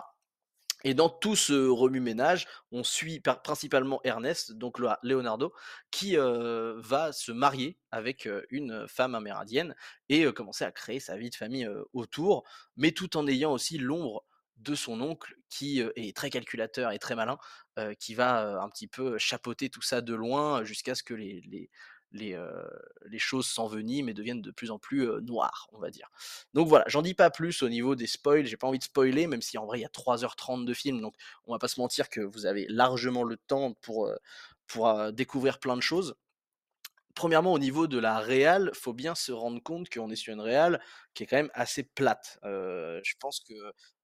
Et 0.84 0.94
dans 0.94 1.08
tout 1.08 1.36
ce 1.36 1.68
remue-ménage, 1.68 2.46
on 2.70 2.84
suit 2.84 3.20
principalement 3.44 4.00
Ernest, 4.04 4.52
donc 4.52 4.78
Leonardo, 5.02 5.52
qui 5.90 6.16
va 6.16 7.12
se 7.12 7.32
marier 7.32 7.78
avec 7.90 8.28
une 8.50 8.86
femme 8.88 9.14
amérindienne 9.14 9.74
et 10.08 10.30
commencer 10.32 10.64
à 10.64 10.72
créer 10.72 11.00
sa 11.00 11.16
vie 11.16 11.30
de 11.30 11.34
famille 11.34 11.68
autour, 11.92 12.44
mais 12.76 12.92
tout 12.92 13.16
en 13.16 13.26
ayant 13.26 13.52
aussi 13.52 13.78
l'ombre 13.78 14.24
de 14.56 14.74
son 14.74 15.00
oncle 15.00 15.34
qui, 15.48 15.80
est 15.80 16.16
très 16.16 16.30
calculateur 16.30 16.92
et 16.92 16.98
très 16.98 17.14
malin, 17.14 17.38
qui 17.98 18.14
va, 18.14 18.60
un 18.62 18.68
petit 18.68 18.88
peu 18.88 19.18
chapeauter 19.18 19.70
tout 19.70 19.82
ça 19.82 20.00
de 20.00 20.14
loin 20.14 20.64
jusqu'à 20.64 20.94
ce 20.94 21.02
que 21.02 21.14
les 21.14 21.70
les, 22.12 22.34
heu, 22.34 22.68
les 23.06 23.18
choses 23.18 23.46
s'enveniment 23.46 24.08
et 24.08 24.14
deviennent 24.14 24.42
de 24.42 24.50
plus 24.50 24.70
en 24.70 24.78
plus, 24.78 25.02
heu, 25.06 25.20
noires, 25.20 25.68
on 25.72 25.78
va 25.78 25.90
dire. 25.90 26.10
Donc 26.54 26.68
voilà, 26.68 26.84
j'en 26.88 27.02
dis 27.02 27.14
pas 27.14 27.30
plus 27.30 27.62
au 27.62 27.68
niveau 27.68 27.94
des 27.94 28.06
spoils, 28.06 28.46
j'ai 28.46 28.56
pas 28.56 28.66
envie 28.66 28.78
de 28.78 28.84
spoiler, 28.84 29.26
même 29.26 29.42
si 29.42 29.58
en 29.58 29.66
vrai 29.66 29.78
il 29.78 29.82
y 29.82 29.84
a 29.84 29.88
3 29.88 30.24
heures 30.24 30.36
30 30.36 30.64
de 30.66 30.74
film, 30.74 31.00
donc 31.00 31.14
on 31.46 31.52
va 31.52 31.58
pas 31.58 31.68
se 31.68 31.80
mentir 31.80 32.08
que 32.08 32.20
vous 32.20 32.46
avez 32.46 32.66
largement 32.68 33.24
le 33.24 33.36
temps 33.36 33.74
pour, 33.82 34.06
heu, 34.08 34.18
pour, 34.66 35.12
découvrir 35.12 35.58
plein 35.58 35.76
de 35.76 35.82
choses. 35.82 36.14
Premièrement, 37.14 37.52
au 37.52 37.58
niveau 37.58 37.86
de 37.86 37.98
la 37.98 38.18
réal, 38.20 38.70
faut 38.74 38.94
bien 38.94 39.14
se 39.14 39.32
rendre 39.32 39.62
compte 39.62 39.90
qu'on 39.90 40.10
est 40.10 40.16
sur 40.16 40.32
une 40.32 40.40
réal 40.40 40.80
qui 41.12 41.22
est 41.22 41.26
quand 41.26 41.36
même 41.36 41.50
assez 41.52 41.82
plate. 41.82 42.38
Je 42.42 43.12
pense 43.20 43.40
que 43.40 43.54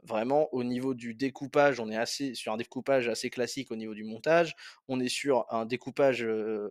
vraiment 0.02 0.52
au 0.52 0.62
niveau 0.62 0.92
du 0.94 1.14
découpage, 1.14 1.80
on 1.80 1.90
est 1.90 1.96
assez 1.96 2.34
sur 2.34 2.52
un 2.52 2.58
découpage 2.58 3.08
assez 3.08 3.30
classique 3.30 3.70
au 3.70 3.76
niveau 3.76 3.94
du 3.94 4.04
montage. 4.04 4.54
On 4.88 5.00
est 5.00 5.08
sur 5.08 5.46
un 5.50 5.64
découpage, 5.64 6.22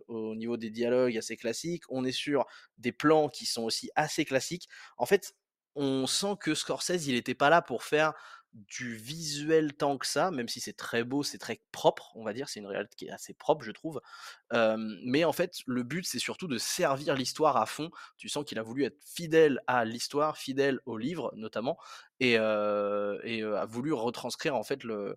au 0.06 0.34
niveau 0.36 0.56
des 0.56 0.70
dialogues 0.70 1.18
assez 1.18 1.36
classique. 1.36 1.82
On 1.88 2.04
est 2.04 2.12
sur 2.12 2.46
des 2.78 2.92
plans 2.92 3.28
qui 3.28 3.44
sont 3.44 3.64
aussi 3.64 3.90
assez 3.96 4.24
classiques. 4.24 4.68
En 4.96 5.06
fait, 5.06 5.34
on 5.74 6.06
sent 6.06 6.34
que 6.40 6.54
Scorsese, 6.54 7.06
il 7.06 7.14
était 7.14 7.34
pas 7.34 7.50
là 7.50 7.62
pour 7.62 7.84
faire 7.84 8.14
du 8.54 8.96
visuel 8.96 9.74
tant 9.74 9.98
que 9.98 10.06
ça, 10.06 10.30
même 10.30 10.48
si 10.48 10.60
c'est 10.60 10.72
très 10.72 11.04
beau, 11.04 11.22
c'est 11.22 11.38
très 11.38 11.60
propre, 11.70 12.12
on 12.16 12.24
va 12.24 12.32
dire. 12.32 12.48
C'est 12.48 12.60
une 12.60 12.66
réal 12.66 12.88
qui 12.96 13.06
est 13.06 13.10
assez 13.10 13.34
propre, 13.34 13.64
je 13.64 13.72
trouve. 13.72 14.00
Mais 14.52 15.24
en 15.24 15.32
fait, 15.32 15.56
le 15.66 15.82
but, 15.82 16.06
c'est 16.06 16.18
surtout 16.18 16.48
de 16.48 16.58
servir 16.58 17.14
l'histoire 17.14 17.56
à 17.56 17.66
fond. 17.66 17.90
Tu 18.16 18.28
sens 18.28 18.44
qu'il 18.44 18.58
a 18.58 18.62
voulu 18.62 18.84
être 18.84 18.98
fidèle 19.04 19.60
à 19.66 19.84
l'histoire, 19.84 20.38
fidèle 20.38 20.80
au 20.86 20.96
livre 20.96 21.32
notamment 21.36 21.78
et 22.20 22.36
a 22.36 23.66
voulu 23.66 23.92
retranscrire 23.92 24.56
en 24.56 24.64
fait 24.64 24.82
le 24.82 25.16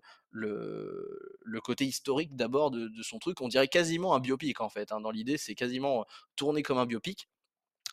côté 1.64 1.84
historique 1.84 2.36
d'abord 2.36 2.70
de 2.70 3.02
son 3.02 3.18
truc. 3.18 3.40
On 3.40 3.48
dirait 3.48 3.68
quasiment 3.68 4.14
un 4.14 4.20
biopic 4.20 4.60
en 4.60 4.68
fait, 4.68 4.92
hein. 4.92 5.00
Dans 5.00 5.10
l'idée, 5.10 5.38
c'est 5.38 5.54
quasiment, 5.54 6.06
tourné 6.36 6.62
comme 6.62 6.78
un 6.78 6.86
biopic. 6.86 7.28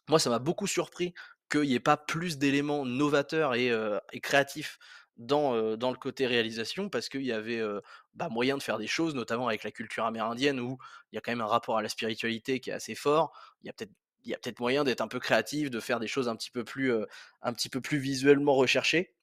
Moi, 0.10 0.20
ça 0.20 0.30
m'a 0.30 0.40
beaucoup 0.40 0.68
surpris 0.68 1.14
qu'il 1.50 1.66
y 1.66 1.74
ait 1.76 1.80
pas 1.80 1.98
plus 1.98 2.38
d'éléments 2.38 2.86
novateurs 2.86 3.56
et 3.56 3.72
créatifs 4.22 4.78
dans, 5.20 5.54
le 5.54 5.98
côté 5.98 6.26
réalisation 6.26 6.90
parce 6.90 7.10
qu'il 7.10 7.24
y 7.24 7.34
avait, 7.34 7.62
bah, 8.16 8.30
moyen 8.30 8.58
de 8.58 8.64
faire 8.64 8.78
des 8.78 8.88
choses, 8.88 9.14
notamment 9.14 9.48
avec 9.48 9.64
la 9.64 9.72
culture 9.72 10.06
amérindienne 10.06 10.60
où 10.60 10.78
il 11.12 11.16
y 11.16 11.18
a 11.18 11.22
quand 11.22 11.32
même 11.32 11.42
un 11.42 11.46
rapport 11.46 11.78
à 11.78 11.82
la 11.82 11.90
spiritualité 11.90 12.60
qui 12.60 12.70
est 12.70 12.74
assez 12.74 12.96
fort. 12.96 13.34
Il 13.62 13.68
y 13.68 14.34
a 14.34 14.38
peut-être 14.38 14.60
moyen 14.60 14.84
d'être 14.84 15.02
un 15.02 15.08
peu 15.08 15.20
créatif, 15.20 15.70
de 15.70 15.80
faire 15.80 16.00
des 16.00 16.08
choses 16.08 16.30
un 16.30 16.36
petit 16.36 16.50
peu 16.50 16.64
plus, 16.64 17.98
visuellement 18.00 18.56
recherchées. 18.56 19.14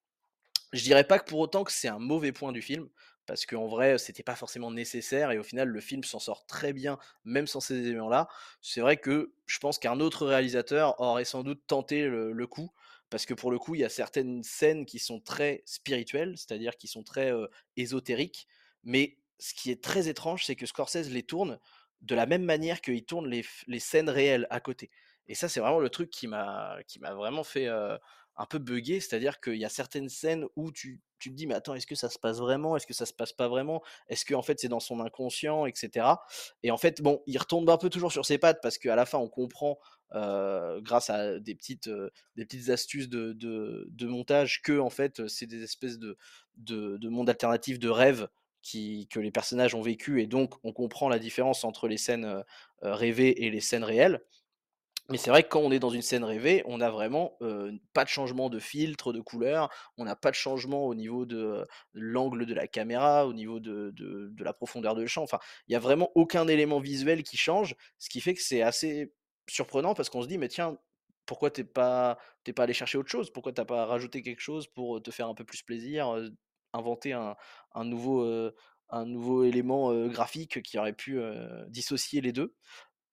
Je 0.73 0.83
dirais 0.83 1.05
pas 1.05 1.19
que 1.19 1.25
pour 1.25 1.39
autant 1.39 1.65
que 1.65 1.73
c'est 1.73 1.89
un 1.89 1.99
mauvais 1.99 2.33
point 2.33 2.53
du 2.53 2.61
film, 2.61 2.89
parce 3.25 3.47
qu'en 3.47 3.67
vrai, 3.67 3.97
c'était 3.99 4.23
pas 4.23 4.37
forcément 4.37 4.71
nécessaire 4.71 5.31
et 5.31 5.39
au 5.39 5.43
final, 5.43 5.69
le 5.69 5.81
film 5.81 6.05
s'en 6.05 6.19
sort 6.19 6.45
très 6.47 6.73
bien, 6.73 6.99
même 7.25 7.47
sans 7.47 7.61
ces 7.61 7.75
éléments-là. 7.75 8.29
C'est 8.61 8.83
vrai 8.83 8.99
que 8.99 9.33
je 9.47 9.59
pense 9.59 9.79
qu'un 9.79 9.99
autre 10.01 10.27
réalisateur 10.27 11.01
aurait 11.01 11.25
sans 11.25 11.43
doute 11.43 11.63
tenté 11.67 12.07
le 12.07 12.47
coup, 12.47 12.71
parce 13.11 13.27
que 13.27 13.35
pour 13.35 13.51
le 13.51 13.59
coup, 13.59 13.75
il 13.75 13.81
y 13.81 13.85
a 13.85 13.89
certaines 13.89 14.43
scènes 14.43 14.85
qui 14.87 14.99
sont 14.99 15.21
très 15.21 15.63
spirituelles, 15.65 16.35
c'est-à-dire 16.37 16.77
qui 16.77 16.89
sont 16.89 17.03
très 17.03 17.33
ésotériques, 17.77 18.47
mais 18.83 19.17
ce 19.39 19.55
qui 19.55 19.71
est 19.71 19.83
très 19.83 20.09
étrange, 20.09 20.45
c'est 20.45 20.57
que 20.57 20.67
Scorsese 20.67 21.11
les 21.11 21.23
tourne 21.23 21.59
de 22.01 22.15
la 22.15 22.27
même 22.27 22.45
manière 22.45 22.81
qu'il 22.81 23.05
tourne 23.05 23.29
les, 23.29 23.81
scènes 23.81 24.11
réelles 24.11 24.47
à 24.51 24.61
côté. 24.61 24.91
Et 25.29 25.35
ça, 25.35 25.49
c'est 25.49 25.61
vraiment 25.61 25.81
le 25.81 25.91
truc 25.91 26.11
qui 26.11 26.27
m'a 26.27 26.79
vraiment 27.01 27.45
fait, 27.45 27.69
un 28.37 28.47
peu 28.47 28.59
buggé, 28.59 29.01
c'est-à-dire 29.01 29.41
qu'il 29.41 29.57
y 29.57 29.65
a 29.65 29.69
certaines 29.69 30.09
scènes 30.09 30.47
où 30.57 30.71
tu 30.73 31.01
tu 31.19 31.31
te 31.31 31.35
dis: 31.37 31.47
«Mais 31.47 31.55
attends, 31.55 31.75
est-ce 31.75 31.87
que 31.87 31.95
ça 31.95 32.09
se 32.11 32.19
passe 32.19 32.39
vraiment? 32.39 32.77
Est-ce 32.77 32.87
que 32.87 32.95
ça 32.95 33.07
se 33.07 33.13
passe 33.13 33.33
pas 33.33 33.49
vraiment? 33.49 33.83
Est-ce 34.09 34.25
qu'en 34.25 34.43
fait 34.43 34.59
c'est 34.61 34.69
dans 34.69 34.81
son 34.81 35.01
inconscient?» 35.01 35.67
et 35.67 35.73
cetera? 35.75 36.25
Et 36.63 36.71
en 36.71 36.77
fait, 36.79 37.03
bon, 37.03 37.23
il 37.27 37.39
retombe 37.39 37.69
un 37.71 37.79
peu 37.79 37.91
toujours 37.91 38.13
sur 38.13 38.27
ses 38.27 38.39
pattes 38.39 38.61
parce 38.63 38.79
qu'à 38.79 38.97
la 38.97 39.07
fin 39.07 39.19
on 39.19 39.29
comprend, 39.29 39.79
grâce 40.13 41.11
à 41.11 41.39
des 41.41 41.55
petites, 41.55 41.89
des 42.37 42.45
petites 42.45 42.71
astuces 42.71 43.09
de 43.09 43.33
de 43.35 44.07
montage 44.07 44.63
que 44.63 44.79
en 44.79 44.91
fait, 44.91 45.27
c'est 45.29 45.47
des 45.47 45.63
espèces 45.63 45.99
de 45.99 46.17
de 46.57 46.97
de 46.99 47.09
mondes 47.09 47.29
alternatifs, 47.31 47.79
de 47.79 47.89
rêves 47.89 48.29
qui 48.63 49.07
que 49.09 49.21
les 49.21 49.31
personnages 49.31 49.75
ont 49.75 49.83
vécu 49.83 50.21
et 50.23 50.27
donc 50.27 50.55
on 50.65 50.73
comprend 50.73 51.09
la 51.09 51.19
différence 51.19 51.65
entre 51.65 51.89
les 51.89 51.99
scènes, 51.99 52.43
rêvées 52.83 53.45
et 53.47 53.51
les 53.51 53.61
scènes 53.61 53.85
réelles. 53.85 54.21
Mais 55.09 55.19
c'est 55.19 55.31
vrai 55.31 55.45
que 55.45 55.49
quand 55.49 55.61
on 55.61 55.71
est 55.71 55.79
dans 55.79 55.91
une 55.91 56.03
scène 56.03 56.25
rêvée, 56.25 56.63
on 56.67 56.81
a 56.81 56.91
vraiment, 56.91 57.39
pas 57.93 58.03
de 58.05 58.09
changement 58.09 58.51
de 58.51 58.59
filtre, 58.59 59.13
de 59.13 59.21
couleur, 59.21 59.69
on 59.99 60.05
n'a 60.05 60.17
pas 60.17 60.31
de 60.31 60.35
changement 60.37 60.85
au 60.87 60.95
niveau 60.97 61.27
de, 61.27 61.65
l'angle 61.95 62.45
de 62.45 62.55
la 62.55 62.67
caméra, 62.67 63.27
au 63.27 63.33
niveau 63.33 63.61
de 63.61 63.93
de 63.95 64.45
la 64.45 64.53
profondeur 64.53 64.95
de 64.97 65.07
champ, 65.07 65.23
enfin, 65.23 65.39
il 65.69 65.73
y 65.73 65.77
a 65.77 65.79
vraiment 65.79 66.11
aucun 66.17 66.49
élément 66.49 66.81
visuel 66.81 67.23
qui 67.23 67.37
change, 67.37 67.77
ce 67.99 68.09
qui 68.09 68.21
fait 68.21 68.35
que 68.35 68.43
c'est 68.43 68.63
assez 68.63 69.13
surprenant 69.49 69.95
parce 69.95 70.11
qu'on 70.11 70.23
se 70.23 70.27
dit: 70.29 70.39
«Mais 70.39 70.49
tiens, 70.49 70.77
pourquoi 71.27 71.51
t'es 71.51 71.65
pas 71.65 72.19
t'es 72.45 72.53
pas 72.53 72.65
allé 72.65 72.73
chercher 72.75 72.99
autre 72.99 73.11
chose? 73.11 73.31
Pourquoi 73.33 73.53
t'as 73.53 73.65
pas 73.65 73.87
rajouté 73.87 74.23
quelque 74.23 74.41
chose 74.41 74.67
pour, 74.67 75.01
te 75.03 75.11
faire 75.13 75.29
un 75.29 75.35
peu 75.35 75.45
plus 75.45 75.63
plaisir, 75.63 76.13
inventer 76.73 77.13
un 77.13 77.37
un 77.75 77.85
nouveau, 77.85 78.25
un 78.91 79.05
nouveau 79.07 79.45
élément, 79.45 79.95
graphique 80.09 80.63
qui 80.63 80.79
aurait 80.79 80.93
pu, 80.95 81.21
dissocier 81.69 82.21
les 82.21 82.33
2?» 82.33 82.55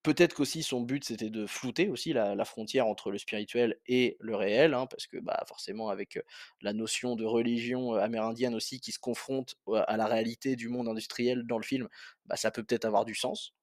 Peut-être 0.04 0.36
qu'aussi 0.36 0.64
son 0.64 0.82
but 0.82 1.06
c'était 1.06 1.30
de 1.30 1.48
flouter 1.48 1.88
aussi 1.88 2.12
la 2.12 2.46
frontière 2.46 2.88
entre 2.88 3.10
le 3.10 3.18
spirituel 3.18 3.78
et 3.88 4.18
le 4.20 4.36
réel, 4.36 4.74
hein, 4.74 4.86
parce 4.86 5.08
que, 5.08 5.18
bah, 5.18 5.42
forcément 5.48 5.90
avec, 5.90 6.20
la 6.62 6.74
notion 6.74 7.16
de 7.16 7.26
religion, 7.26 7.94
amérindienne 7.94 8.54
aussi 8.54 8.82
qui 8.82 8.92
se 8.92 9.00
confronte 9.00 9.56
à 9.88 9.96
la 9.98 10.06
réalité 10.08 10.56
du 10.58 10.68
monde 10.68 10.90
industriel 10.90 11.44
dans 11.48 11.58
le 11.58 11.64
film, 11.64 11.88
bah, 12.26 12.36
ça 12.36 12.52
peut 12.52 12.64
peut-être 12.64 12.86
avoir 12.86 13.06
du 13.06 13.16
sens. 13.16 13.54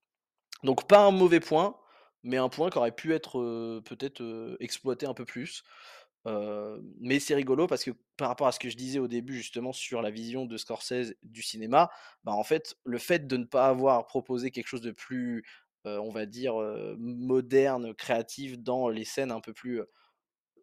Donc 0.64 0.88
pas 0.88 1.00
un 1.04 1.11
mauvais 1.11 1.40
point, 1.40 1.76
mais 2.23 2.37
un 2.37 2.49
point 2.49 2.70
qui 2.70 2.78
aurait 2.78 2.94
pu 2.94 3.14
être, 3.14 3.80
peut-être, 3.85 4.56
exploité 4.61 5.06
un 5.06 5.14
peu 5.14 5.25
plus. 5.25 5.62
Mais 6.26 7.20
c'est 7.20 7.35
rigolo 7.35 7.66
parce 7.66 7.85
que 7.85 7.90
par 8.16 8.28
rapport 8.28 8.47
à 8.47 8.52
ce 8.52 8.59
que 8.59 8.68
je 8.68 8.76
disais 8.76 8.99
au 8.99 9.09
début 9.09 9.35
justement 9.37 9.73
sur 9.73 10.02
la 10.02 10.11
vision 10.11 10.44
de 10.47 10.56
Scorsese 10.56 11.14
du 11.23 11.42
cinéma, 11.42 11.90
bah, 12.25 12.32
en 12.32 12.44
fait, 12.44 12.76
le 12.85 12.99
fait 12.99 13.26
de 13.26 13.37
ne 13.37 13.44
pas 13.44 13.68
avoir 13.68 14.06
proposé 14.06 14.50
quelque 14.50 14.68
chose 14.68 14.82
de 14.82 14.92
plus, 14.92 15.44
on 15.87 16.10
va 16.10 16.26
dire, 16.26 16.60
heu, 16.60 16.96
moderne, 16.99 17.94
créatif 17.94 18.58
dans 18.58 18.88
les 18.88 19.04
scènes 19.04 19.32
un 19.32 19.40
peu 19.40 19.52
plus, 19.54 19.82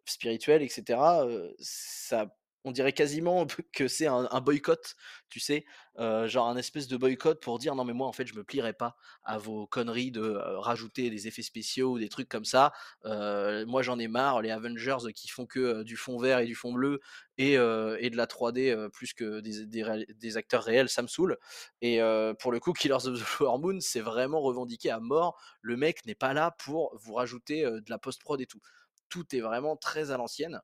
Spirituel 0.06 0.62
et 0.62 0.68
cetera, 0.70 1.26
heu, 1.26 1.54
ça 1.60 2.34
on 2.64 2.72
dirait 2.72 2.92
quasiment 2.92 3.46
que 3.72 3.88
c'est 3.88 4.06
un 4.06 4.40
boycott, 4.40 4.94
tu 5.28 5.40
sais? 5.40 5.64
Heu, 5.98 6.26
genre 6.28 6.48
un 6.48 6.56
espèce 6.56 6.88
de 6.88 6.96
boycott 6.96 7.40
pour 7.42 7.58
dire: 7.58 7.74
«Non 7.74 7.84
mais 7.84 7.92
moi 7.92 8.06
en 8.06 8.12
fait 8.12 8.26
je 8.26 8.34
me 8.34 8.44
plierai 8.44 8.72
pas 8.72 8.96
à 9.24 9.38
vos 9.38 9.66
conneries 9.66 10.10
de, 10.10 10.20
heu, 10.22 10.58
rajouter 10.58 11.10
des 11.10 11.26
effets 11.28 11.42
spéciaux 11.42 11.92
ou 11.92 11.98
des 11.98 12.08
trucs 12.08 12.28
comme 12.28 12.44
ça. 12.44 12.72
Heu, 13.04 13.64
moi 13.66 13.82
j'en 13.82 13.98
ai 13.98 14.08
marre, 14.08 14.42
les 14.42 14.50
Avengers 14.50 15.12
qui 15.14 15.28
font 15.28 15.46
que, 15.46 15.82
du 15.82 15.96
fond 15.96 16.18
vert 16.18 16.38
et 16.40 16.46
du 16.46 16.54
fond 16.54 16.72
bleu 16.72 17.00
et 17.36 17.56
de 17.56 18.16
la 18.16 18.26
3D, 18.26 18.70
heu, 18.72 18.90
plus 18.90 19.12
que 19.14 19.40
des 19.40 20.36
acteurs 20.36 20.64
réels, 20.64 20.88
ça 20.88 21.02
me 21.02 21.08
saoule» 21.08 21.36
et 21.80 22.00
pour 22.40 22.52
le 22.52 22.60
coup 22.60 22.72
Killers 22.72 23.06
of 23.06 23.18
the 23.18 23.22
Flower 23.24 23.58
Moon, 23.58 23.80
c'est 23.80 24.00
vraiment 24.00 24.40
revendiqué 24.40 24.90
à 24.90 25.00
mort. 25.00 25.40
Le 25.62 25.76
mec 25.76 26.04
n'est 26.06 26.14
pas 26.14 26.32
là 26.34 26.52
pour 26.58 26.96
vous 26.98 27.14
rajouter, 27.14 27.62
de 27.64 27.82
la 27.88 27.98
post 27.98 28.20
prod 28.22 28.40
et 28.40 28.46
tout 28.46 28.60
tout 29.10 29.34
est 29.34 29.40
vraiment 29.40 29.74
très 29.76 30.10
à 30.10 30.18
l'ancienne. 30.18 30.60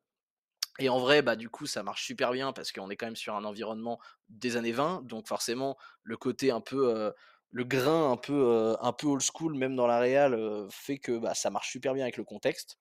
Et 0.79 0.89
en 0.89 0.99
vrai, 0.99 1.23
bah, 1.23 1.37
du 1.37 1.49
coup, 1.49 1.67
ça 1.67 1.83
marche 1.83 2.05
super 2.05 2.33
bien 2.33 2.53
parce 2.53 2.73
qu'on 2.73 2.91
est 2.91 2.97
quand 2.97 3.07
même 3.07 3.17
sur 3.17 3.37
un 3.37 3.45
environnement 3.45 4.01
des 4.29 4.57
années 4.57 4.73
20, 4.73 5.03
donc 5.07 5.29
forcément, 5.29 5.77
le 6.03 6.17
côté 6.17 6.51
un 6.51 6.61
peu, 6.61 7.13
le 7.51 7.65
grain 7.65 8.11
un 8.11 8.17
peu, 8.17 8.77
un 8.81 8.93
peu 8.93 9.07
old 9.07 9.23
school, 9.23 9.55
même 9.55 9.77
dans 9.77 9.87
la 9.87 10.01
réal, 10.01 10.37
fait 10.71 10.99
que, 10.99 11.17
bah, 11.19 11.35
ça 11.35 11.51
marche 11.51 11.71
super 11.71 11.95
bien 11.95 12.05
avec 12.05 12.17
le 12.17 12.25
contexte. 12.25 12.79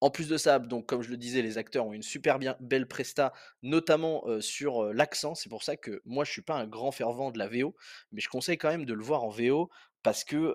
En 0.00 0.10
plus 0.10 0.28
de 0.28 0.36
ça, 0.36 0.58
donc 0.58 0.86
comme 0.86 1.02
je 1.02 1.10
le 1.10 1.16
disais, 1.16 1.40
les 1.42 1.56
acteurs 1.56 1.86
ont 1.86 1.92
une 1.92 2.02
super 2.02 2.38
bien 2.38 2.56
belle 2.60 2.88
presta, 2.88 3.32
notamment, 3.62 4.24
sur, 4.40 4.92
l'accent. 4.92 5.34
C'est 5.34 5.48
pour 5.48 5.62
ça 5.62 5.76
que 5.76 6.02
moi, 6.04 6.24
je 6.24 6.32
suis 6.32 6.42
pas 6.42 6.56
un 6.56 6.66
grand 6.66 6.90
fervent 6.90 7.30
de 7.30 7.38
la 7.38 7.48
VO, 7.48 7.74
mais 8.12 8.20
je 8.20 8.28
conseille 8.28 8.58
quand 8.58 8.68
même 8.68 8.84
de 8.84 8.94
le 8.94 9.02
voir 9.02 9.22
en 9.22 9.30
VO 9.30 9.70
parce 10.04 10.22
que, 10.22 10.54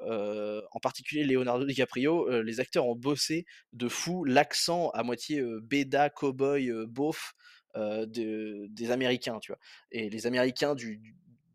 en 0.71 0.79
particulier 0.79 1.25
Leonardo 1.25 1.65
DiCaprio, 1.65 2.41
les 2.41 2.61
acteurs 2.61 2.87
ont 2.87 2.95
bossé 2.95 3.45
de 3.73 3.89
fou 3.89 4.23
l'accent 4.23 4.89
à 4.91 5.03
moitié, 5.03 5.43
béda, 5.61 6.09
cow-boy, 6.09 6.71
beauf, 6.87 7.33
des 7.75 8.91
Américains, 8.91 9.39
tu 9.39 9.51
vois? 9.51 9.59
Et 9.91 10.09
les 10.09 10.25
Américains 10.27 10.75
de 10.75 10.97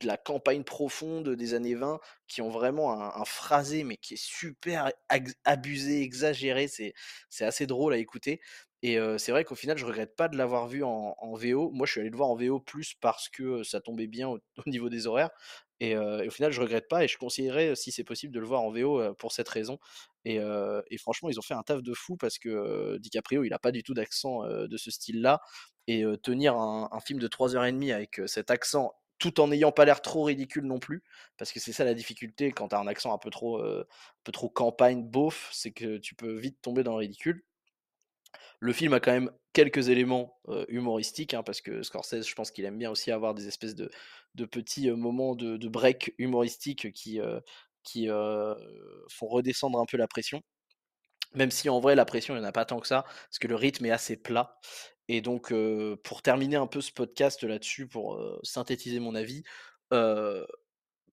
la 0.02 0.16
campagne 0.18 0.64
profonde 0.64 1.30
des 1.30 1.54
années 1.54 1.76
20 1.76 1.98
qui 2.26 2.42
ont 2.42 2.50
vraiment 2.50 2.92
un 3.16 3.24
phrasé, 3.24 3.84
mais 3.84 3.96
qui 3.96 4.14
est 4.14 4.22
super 4.22 4.90
abusé, 5.44 6.02
exagéré. 6.02 6.68
C'est 6.68 7.44
assez 7.44 7.66
drôle 7.66 7.94
à 7.94 7.98
écouter 7.98 8.40
et 8.86 8.98
c'est 9.16 9.32
vrai 9.32 9.44
qu'au 9.44 9.54
final, 9.54 9.78
je 9.78 9.86
regrette 9.86 10.14
pas 10.14 10.28
de 10.28 10.36
l'avoir 10.36 10.68
vu 10.68 10.84
en 10.84 11.32
VO. 11.32 11.70
Moi, 11.70 11.86
je 11.86 11.92
suis 11.92 12.00
allé 12.02 12.10
le 12.10 12.16
voir 12.18 12.28
en 12.28 12.36
VO 12.36 12.60
plus 12.60 12.92
parce 13.00 13.30
que, 13.30 13.62
ça 13.62 13.80
tombait 13.80 14.06
bien 14.06 14.28
au 14.28 14.38
au 14.66 14.68
niveau 14.68 14.90
des 14.90 15.06
horaires 15.06 15.30
et 15.80 15.96
au 15.96 16.30
final, 16.30 16.52
je 16.52 16.60
regrette 16.60 16.86
pas 16.86 17.02
et 17.02 17.08
je 17.08 17.16
conseillerais, 17.16 17.74
si 17.76 17.92
c'est 17.92 18.04
possible, 18.04 18.34
de 18.34 18.40
le 18.40 18.46
voir 18.46 18.60
en 18.60 18.70
VO, 18.70 19.14
pour 19.14 19.32
cette 19.32 19.48
raison 19.48 19.78
Et, 20.26 20.38
franchement, 20.98 21.30
ils 21.30 21.38
ont 21.38 21.42
fait 21.42 21.54
un 21.54 21.62
taf 21.62 21.82
de 21.82 21.94
fou 21.94 22.18
parce 22.18 22.38
que 22.38 22.98
DiCaprio, 22.98 23.42
il 23.44 23.54
a 23.54 23.58
pas 23.58 23.72
du 23.72 23.82
tout 23.82 23.94
d'accent 23.94 24.42
de 24.44 24.76
ce 24.76 24.90
style-là. 24.90 25.40
Et 25.86 26.04
tenir 26.22 26.54
un, 26.56 27.00
film 27.00 27.18
de 27.20 27.28
3h30 27.28 27.90
avec 27.94 28.20
cet 28.26 28.50
accent 28.50 28.92
tout 29.18 29.40
en 29.40 29.48
n'ayant 29.48 29.72
pas 29.72 29.86
l'air 29.86 30.02
trop 30.02 30.24
ridicule 30.24 30.64
non 30.66 30.78
plus, 30.78 31.02
parce 31.38 31.52
que 31.52 31.60
c'est 31.60 31.72
ça 31.72 31.84
la 31.84 31.94
difficulté 31.94 32.52
quand 32.52 32.68
tu 32.68 32.74
as 32.74 32.78
un 32.78 32.86
accent 32.86 33.14
un 33.14 33.18
peu 33.18 33.30
trop, 33.30 33.62
un 33.62 33.84
peu 34.24 34.32
trop 34.32 34.50
campagne, 34.50 35.02
beauf, 35.02 35.48
c'est 35.52 35.70
que 35.72 35.96
tu 35.96 36.14
peux 36.14 36.34
vite 36.34 36.60
tomber 36.60 36.82
dans 36.82 36.92
le 36.92 36.98
ridicule. 36.98 37.42
Le 38.60 38.72
film 38.72 38.92
a 38.92 39.00
quand 39.00 39.12
même 39.12 39.30
quelques 39.52 39.88
éléments 39.88 40.38
humoristiques, 40.68 41.34
hein, 41.34 41.42
parce 41.42 41.60
que 41.60 41.82
Scorsese, 41.82 42.26
je 42.26 42.34
pense 42.34 42.50
qu'il 42.50 42.64
aime 42.64 42.78
bien 42.78 42.90
aussi 42.90 43.10
avoir 43.10 43.34
des 43.34 43.46
espèces 43.48 43.74
de, 43.74 43.90
de 44.34 44.44
petits 44.44 44.90
moments 44.90 45.34
de, 45.34 45.68
break 45.68 46.14
humoristiques 46.18 46.92
qui, 46.92 47.20
qui 47.82 48.08
font 48.08 49.26
redescendre 49.26 49.78
un 49.78 49.86
peu 49.86 49.96
la 49.96 50.08
pression. 50.08 50.42
Même 51.34 51.50
si 51.50 51.68
en 51.68 51.80
vrai 51.80 51.94
la 51.94 52.04
pression, 52.04 52.34
il 52.34 52.38
n'y 52.38 52.44
en 52.44 52.48
a 52.48 52.52
pas 52.52 52.64
tant 52.64 52.80
que 52.80 52.86
ça, 52.86 53.02
parce 53.02 53.38
que 53.38 53.48
le 53.48 53.56
rythme 53.56 53.86
est 53.86 53.90
assez 53.90 54.16
plat. 54.16 54.58
Et 55.08 55.20
donc, 55.20 55.52
pour 56.02 56.22
terminer 56.22 56.56
un 56.56 56.66
peu 56.66 56.80
ce 56.80 56.92
podcast 56.92 57.42
là-dessus, 57.42 57.86
pour 57.86 58.20
synthétiser 58.42 59.00
mon 59.00 59.14
avis, 59.14 59.42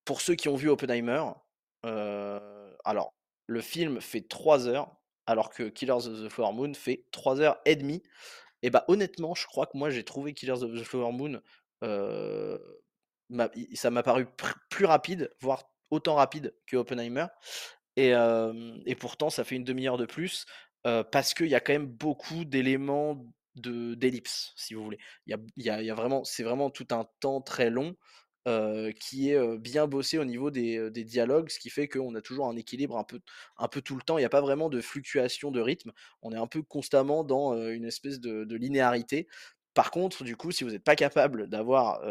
pour 0.06 0.22
ceux 0.22 0.36
qui 0.36 0.50
ont 0.50 0.56
vu 0.56 0.70
Oppenheimer, 0.70 1.24
alors 1.84 3.14
le 3.48 3.62
film 3.62 4.00
fait 4.00 4.22
3 4.22 4.68
heures, 4.68 4.96
alors 5.26 5.50
que 5.50 5.70
Killers 5.70 6.08
of 6.08 6.24
the 6.24 6.30
Flower 6.30 6.54
Moon 6.54 6.74
fait 6.74 7.06
3 7.12 7.42
heures 7.42 7.58
et 7.66 7.76
demie. 7.76 8.04
Et 8.64 8.70
bah 8.70 8.86
honnêtement, 8.88 9.34
je 9.36 9.46
crois 9.48 9.66
que 9.66 9.78
moi 9.78 9.90
j'ai 9.90 10.04
trouvé 10.04 10.34
Killers 10.34 10.64
of 10.64 10.74
the 10.74 10.84
Flower 10.84 11.12
Moon, 11.12 11.42
euh, 11.84 12.58
ça 13.74 13.90
m'a 13.92 14.04
paru 14.04 14.28
plus 14.70 14.86
rapide, 14.86 15.32
voire 15.40 15.64
autant 15.90 16.16
rapide 16.16 16.56
que 16.68 16.78
Oppenheimer. 16.78 17.28
Et, 17.98 18.14
et 18.86 18.96
pourtant 18.96 19.30
ça 19.30 19.44
fait 19.44 19.56
une 19.56 19.64
demi 19.64 19.88
heure 19.88 19.98
de 19.98 20.06
plus, 20.06 20.46
parce 20.84 21.34
qu'il 21.34 21.48
y 21.48 21.56
a 21.56 21.60
quand 21.60 21.74
même 21.74 21.88
beaucoup 21.88 22.46
d'éléments 22.46 23.26
de 23.56 23.96
d'ellipse, 23.96 24.54
si 24.56 24.74
vous 24.74 24.84
voulez. 24.84 25.00
Y 25.28 25.34
a 25.34 25.82
y 25.82 25.90
a 25.90 26.22
c'est 26.24 26.44
vraiment 26.44 26.70
tout 26.70 26.88
un 26.92 27.06
temps 27.20 27.42
très 27.42 27.70
long, 27.70 27.96
heu, 28.48 28.92
qui 29.00 29.30
est, 29.32 29.36
heu, 29.38 29.58
bien 29.58 29.88
bossé 29.88 30.18
au 30.18 30.26
niveau 30.26 30.52
des, 30.52 30.78
heu, 30.78 30.92
des 30.92 31.04
dialogues, 31.04 31.50
ce 31.50 31.60
qui 31.60 31.70
fait 31.70 31.88
qu'on 31.88 32.16
a 32.16 32.22
toujours 32.22 32.48
un 32.48 32.56
équilibre 32.56 32.98
un 32.98 33.04
peu 33.04 33.20
un 33.58 33.68
peu 33.68 33.82
tout 33.82 33.96
le 33.96 34.02
temps. 34.02 34.18
Il 34.18 34.22
y 34.22 34.26
a 34.26 34.30
pas 34.30 34.42
vraiment 34.42 34.70
de 34.70 34.82
fluctuation 34.82 35.52
de 35.52 35.62
rythme. 35.62 35.92
On 36.22 36.32
est 36.34 36.38
un 36.38 36.48
peu 36.48 36.64
constamment 36.64 37.24
dans, 37.24 37.56
une 37.70 37.86
espèce 37.86 38.20
de 38.20 38.56
linéarité. 38.56 39.28
Par 39.74 39.90
contre, 39.92 40.24
du 40.26 40.36
coup, 40.36 40.52
si 40.52 40.64
vous 40.66 40.76
êtes 40.76 40.84
pas 40.84 40.96
capable 40.98 41.48
d'avoir, 41.48 42.02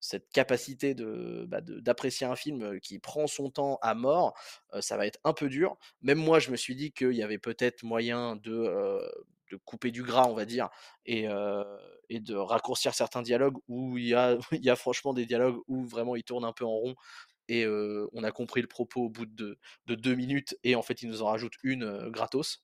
cette 0.00 0.28
capacité 0.30 0.94
bah, 0.94 1.60
de 1.60 1.78
d'apprécier 1.80 2.26
un 2.26 2.34
film, 2.36 2.80
qui 2.80 2.98
prend 2.98 3.26
son 3.28 3.50
temps 3.50 3.78
à 3.82 3.94
mort, 3.94 4.34
ça 4.80 4.96
va 4.96 5.06
être 5.06 5.20
un 5.24 5.32
peu 5.32 5.48
dur. 5.48 5.76
Même 6.02 6.18
moi, 6.18 6.38
je 6.40 6.50
me 6.50 6.56
suis 6.56 6.74
dit 6.74 6.92
qu'il 6.92 7.12
y 7.12 7.22
avait 7.22 7.38
peut-être 7.38 7.84
moyen 7.84 8.36
de, 8.36 9.00
de 9.52 9.60
couper 9.64 9.90
du 9.90 10.02
gras, 10.02 10.26
on 10.28 10.34
va 10.34 10.44
dire 10.44 10.68
et 11.06 12.20
de 12.20 12.34
raccourcir 12.34 12.94
certains 12.94 13.22
dialogues 13.22 13.56
où 13.68 13.96
il 13.98 14.08
y 14.08 14.14
a 14.14 14.36
il 14.52 14.64
y 14.64 14.76
franchement 14.76 15.14
des 15.14 15.26
dialogues 15.26 15.60
où 15.68 15.84
vraiment 15.84 16.16
ils 16.16 16.24
tournent 16.24 16.44
un 16.44 16.52
peu 16.52 16.64
en 16.64 16.76
rond 16.76 16.94
et 17.48 17.66
on 18.12 18.24
a 18.24 18.30
compris 18.32 18.62
le 18.62 18.68
propos 18.68 19.02
au 19.02 19.10
bout 19.10 19.26
de 19.26 19.58
de 19.86 19.94
2 19.94 20.14
minutes 20.14 20.56
et 20.64 20.74
en 20.76 20.82
fait, 20.82 21.02
ils 21.02 21.08
nous 21.08 21.22
en 21.22 21.26
rajoutent 21.26 21.56
une, 21.62 22.08
gratos. 22.10 22.62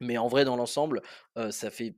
Mais 0.00 0.18
en 0.18 0.28
vrai, 0.28 0.44
dans 0.44 0.56
l'ensemble, 0.56 1.02
ça 1.50 1.70
fait 1.70 1.96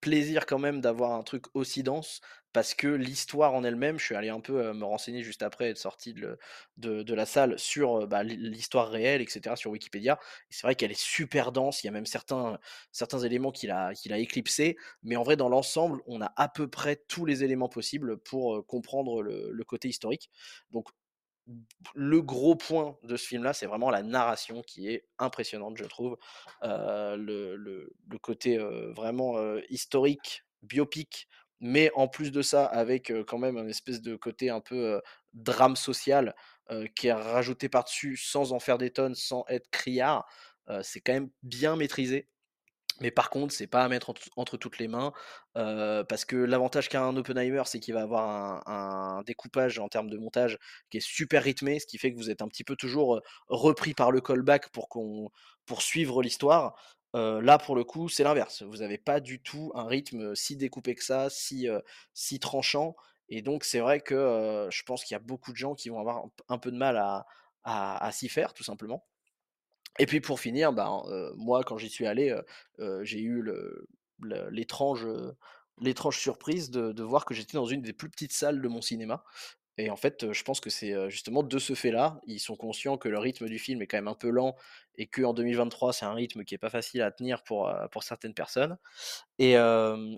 plaisir 0.00 0.46
quand 0.46 0.58
même 0.58 0.80
d'avoir 0.80 1.12
un 1.12 1.22
truc 1.22 1.46
aussi 1.54 1.82
dense 1.82 2.20
parce 2.54 2.72
que 2.72 2.86
l'histoire 2.86 3.52
en 3.52 3.64
elle-même, 3.64 3.98
je 3.98 4.04
suis 4.04 4.14
allé 4.14 4.28
un 4.28 4.38
peu 4.38 4.72
me 4.72 4.84
renseigner 4.84 5.24
juste 5.24 5.42
après 5.42 5.70
être 5.70 5.76
sorti 5.76 6.14
de, 6.14 6.38
la 7.12 7.26
salle 7.26 7.58
sur 7.58 8.06
bah, 8.06 8.22
l'hi- 8.22 8.36
l'histoire 8.36 8.88
réelle, 8.88 9.20
etc., 9.20 9.56
sur 9.56 9.72
Wikipédia. 9.72 10.20
Et 10.50 10.54
c'est 10.54 10.62
vrai 10.62 10.76
qu'elle 10.76 10.92
est 10.92 11.00
super 11.00 11.50
dense, 11.50 11.82
il 11.82 11.88
y 11.88 11.90
a 11.90 11.92
même 11.92 12.06
certains, 12.06 12.58
éléments 13.24 13.50
qu'il 13.50 13.72
a, 13.72 13.92
qu'il 13.92 14.12
éclipsés, 14.12 14.76
mais 15.02 15.16
en 15.16 15.24
vrai, 15.24 15.36
dans 15.36 15.48
l'ensemble, 15.48 16.00
on 16.06 16.22
a 16.22 16.32
à 16.36 16.48
peu 16.48 16.68
près 16.68 16.94
tous 17.08 17.26
les 17.26 17.42
éléments 17.42 17.68
possibles 17.68 18.18
pour 18.18 18.64
comprendre 18.66 19.20
le, 19.20 19.64
côté 19.66 19.88
historique. 19.88 20.30
Donc, 20.70 20.88
le 21.94 22.22
gros 22.22 22.54
point 22.54 22.96
de 23.02 23.16
ce 23.16 23.26
film-là, 23.26 23.52
c'est 23.52 23.66
vraiment 23.66 23.90
la 23.90 24.04
narration 24.04 24.62
qui 24.62 24.88
est 24.88 25.08
impressionnante, 25.18 25.76
je 25.76 25.84
trouve. 25.86 26.16
Le 26.62 27.88
côté, 28.22 28.58
vraiment, 28.94 29.58
historique, 29.68 30.44
biopic, 30.62 31.28
mais 31.66 31.90
en 31.94 32.08
plus 32.08 32.30
de 32.30 32.42
ça, 32.42 32.66
avec, 32.66 33.10
quand 33.26 33.38
même 33.38 33.56
un 33.56 33.66
espèce 33.66 34.02
de 34.02 34.16
côté 34.16 34.50
un 34.50 34.60
peu, 34.60 35.00
drame 35.32 35.76
social, 35.76 36.34
qui 36.94 37.08
est 37.08 37.12
rajouté 37.12 37.68
par-dessus 37.70 38.16
sans 38.18 38.52
en 38.52 38.60
faire 38.60 38.78
des 38.78 38.90
tonnes, 38.90 39.14
sans 39.14 39.44
être 39.48 39.70
criard. 39.70 40.26
C'est 40.82 41.00
quand 41.00 41.14
même 41.14 41.30
bien 41.42 41.74
maîtrisé. 41.76 42.28
Mais 43.00 43.10
par 43.10 43.30
contre, 43.30 43.52
c'est 43.52 43.66
pas 43.66 43.82
à 43.82 43.88
mettre 43.88 44.14
entre 44.36 44.56
toutes 44.56 44.78
les 44.78 44.88
mains, 44.88 45.12
parce 45.54 46.26
que 46.26 46.36
l'avantage 46.36 46.88
qu'a 46.90 47.02
un 47.02 47.16
Oppenheimer, 47.16 47.62
c'est 47.64 47.80
qu'il 47.80 47.94
va 47.94 48.02
avoir 48.02 48.68
un 48.68 49.22
découpage 49.22 49.78
en 49.78 49.88
termes 49.88 50.10
de 50.10 50.18
montage 50.18 50.58
qui 50.90 50.98
est 50.98 51.06
super 51.06 51.42
rythmé, 51.42 51.80
ce 51.80 51.86
qui 51.86 51.98
fait 51.98 52.12
que 52.12 52.18
vous 52.18 52.30
êtes 52.30 52.42
un 52.42 52.48
petit 52.48 52.62
peu 52.62 52.76
toujours, 52.76 53.20
repris 53.48 53.94
par 53.94 54.12
le 54.12 54.20
callback 54.20 54.68
pour 54.70 54.88
pour 55.66 55.82
suivre 55.82 56.22
l'histoire. 56.22 56.76
Là, 57.14 57.58
pour 57.58 57.76
le 57.76 57.84
coup, 57.84 58.08
c'est 58.08 58.24
l'inverse. 58.24 58.62
Vous 58.62 58.82
avez 58.82 58.98
pas 58.98 59.20
du 59.20 59.40
tout 59.40 59.70
un 59.74 59.86
rythme, 59.86 60.34
si 60.34 60.56
découpé 60.56 60.94
que 60.94 61.04
ça, 61.04 61.30
si, 61.30 61.68
tranchant 62.40 62.96
et 63.30 63.40
donc 63.40 63.64
c'est 63.64 63.80
vrai 63.80 64.00
que, 64.00 64.68
je 64.70 64.82
pense 64.82 65.02
qu'il 65.02 65.14
y 65.14 65.16
a 65.16 65.20
beaucoup 65.20 65.52
de 65.52 65.56
gens 65.56 65.74
qui 65.74 65.88
vont 65.88 65.98
avoir 65.98 66.26
un 66.48 66.58
peu 66.58 66.70
de 66.70 66.76
mal 66.76 66.96
à 67.64 68.10
s'y 68.12 68.28
faire, 68.28 68.52
tout 68.52 68.64
simplement. 68.64 69.06
Et 69.98 70.06
puis 70.06 70.20
pour 70.20 70.40
finir, 70.40 70.72
ben, 70.72 71.02
moi 71.36 71.62
quand 71.64 71.78
j'y 71.78 71.88
suis 71.88 72.06
allé, 72.06 72.36
j'ai 73.02 73.20
eu 73.20 73.44
l'étrange, 74.50 75.06
l'étrange 75.80 76.18
surprise 76.18 76.70
de 76.70 77.02
voir 77.02 77.24
que 77.24 77.34
j'étais 77.34 77.56
dans 77.56 77.66
une 77.66 77.80
des 77.80 77.92
plus 77.92 78.10
petites 78.10 78.32
salles 78.32 78.60
de 78.60 78.68
mon 78.68 78.82
cinéma 78.82 79.24
et 79.78 79.90
en 79.90 79.96
fait, 79.96 80.32
je 80.32 80.42
pense 80.44 80.60
que 80.60 80.70
c'est, 80.70 81.10
justement 81.10 81.42
de 81.42 81.58
ce 81.58 81.74
fait-là, 81.74 82.20
ils 82.26 82.38
sont 82.40 82.56
conscients 82.56 82.96
que 82.96 83.08
le 83.08 83.18
rythme 83.18 83.46
du 83.48 83.58
film 83.58 83.82
est 83.82 83.86
quand 83.86 83.96
même 83.96 84.08
un 84.08 84.14
peu 84.14 84.30
lent 84.30 84.56
et 84.96 85.06
qu'en 85.06 85.34
2023, 85.34 85.92
c'est 85.92 86.04
un 86.06 86.14
rythme 86.14 86.44
qui 86.44 86.54
est 86.54 86.58
pas 86.58 86.70
facile 86.70 87.02
à 87.02 87.10
tenir 87.10 87.42
pour, 87.42 87.72
pour 87.90 88.04
certaines 88.04 88.34
personnes 88.34 88.78
et 89.38 89.54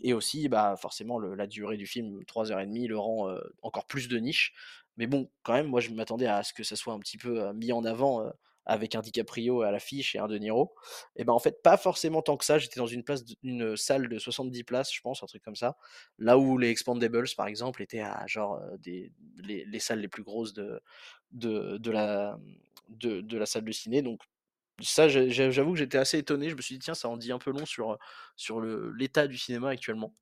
et 0.02 0.12
aussi, 0.12 0.48
bah, 0.48 0.76
forcément 0.80 1.18
la 1.18 1.46
durée 1.46 1.76
du 1.76 1.86
film, 1.86 2.24
3 2.26 2.52
heures 2.52 2.60
et 2.60 2.66
demie, 2.66 2.86
le 2.86 2.98
rend, 2.98 3.34
encore 3.62 3.86
plus 3.86 4.08
de 4.08 4.18
niche. 4.18 4.54
Mais 4.96 5.06
bon, 5.06 5.30
quand 5.42 5.54
même, 5.54 5.66
moi 5.68 5.80
je 5.80 5.90
m'attendais 5.90 6.26
à 6.26 6.42
ce 6.42 6.52
que 6.52 6.62
ça 6.64 6.76
soit 6.76 6.92
un 6.94 6.98
petit 7.00 7.18
peu, 7.18 7.52
mis 7.54 7.72
en 7.72 7.84
avant, 7.84 8.30
avec 8.66 8.94
un 8.94 9.00
DiCaprio 9.00 9.62
à 9.62 9.70
l'affiche 9.70 10.14
et 10.14 10.18
un 10.18 10.26
De 10.28 10.36
Niro. 10.38 10.74
Et 11.16 11.24
ben, 11.24 11.32
en 11.32 11.38
fait, 11.38 11.62
pas 11.62 11.76
forcément 11.76 12.22
tant 12.22 12.36
que 12.36 12.44
ça. 12.44 12.58
J'étais 12.58 12.80
dans 12.80 12.86
une 12.86 13.04
place 13.04 13.22
une 13.42 13.76
salle 13.76 14.08
de 14.08 14.18
70 14.18 14.64
places, 14.64 14.92
je 14.94 15.00
pense, 15.00 15.22
un 15.22 15.26
truc 15.26 15.42
comme 15.42 15.56
ça. 15.56 15.76
Là 16.18 16.38
où 16.38 16.58
les 16.58 16.68
Expendables, 16.70 17.26
par 17.36 17.46
exemple, 17.46 17.82
étaient 17.82 18.00
à 18.00 18.26
genre, 18.26 18.56
heu, 18.58 18.78
des 18.78 19.12
les 19.38 19.64
les 19.64 19.78
salles 19.80 20.00
les 20.00 20.08
plus 20.08 20.22
grosses 20.24 20.52
de 20.54 20.80
de 21.32 21.78
de 21.78 21.90
la, 21.90 22.38
de 22.88 23.20
de 23.20 23.38
la 23.38 23.46
salle 23.46 23.64
de 23.64 23.72
ciné. 23.72 24.02
Donc 24.02 24.22
ça, 24.82 25.08
j'avoue 25.08 25.72
que 25.72 25.78
j'étais 25.78 25.98
assez 25.98 26.18
étonné. 26.18 26.50
Je 26.50 26.56
me 26.56 26.62
suis 26.62 26.76
dit: 26.76 26.80
«Tiens, 26.80 26.94
ça 26.94 27.08
en 27.08 27.16
dit 27.16 27.32
un 27.32 27.38
peu 27.38 27.50
long 27.52 27.66
sur, 27.66 27.98
sur 28.36 28.60
l'état 28.60 29.26
du 29.28 29.38
cinéma 29.38 29.70
actuellement». 29.70 30.14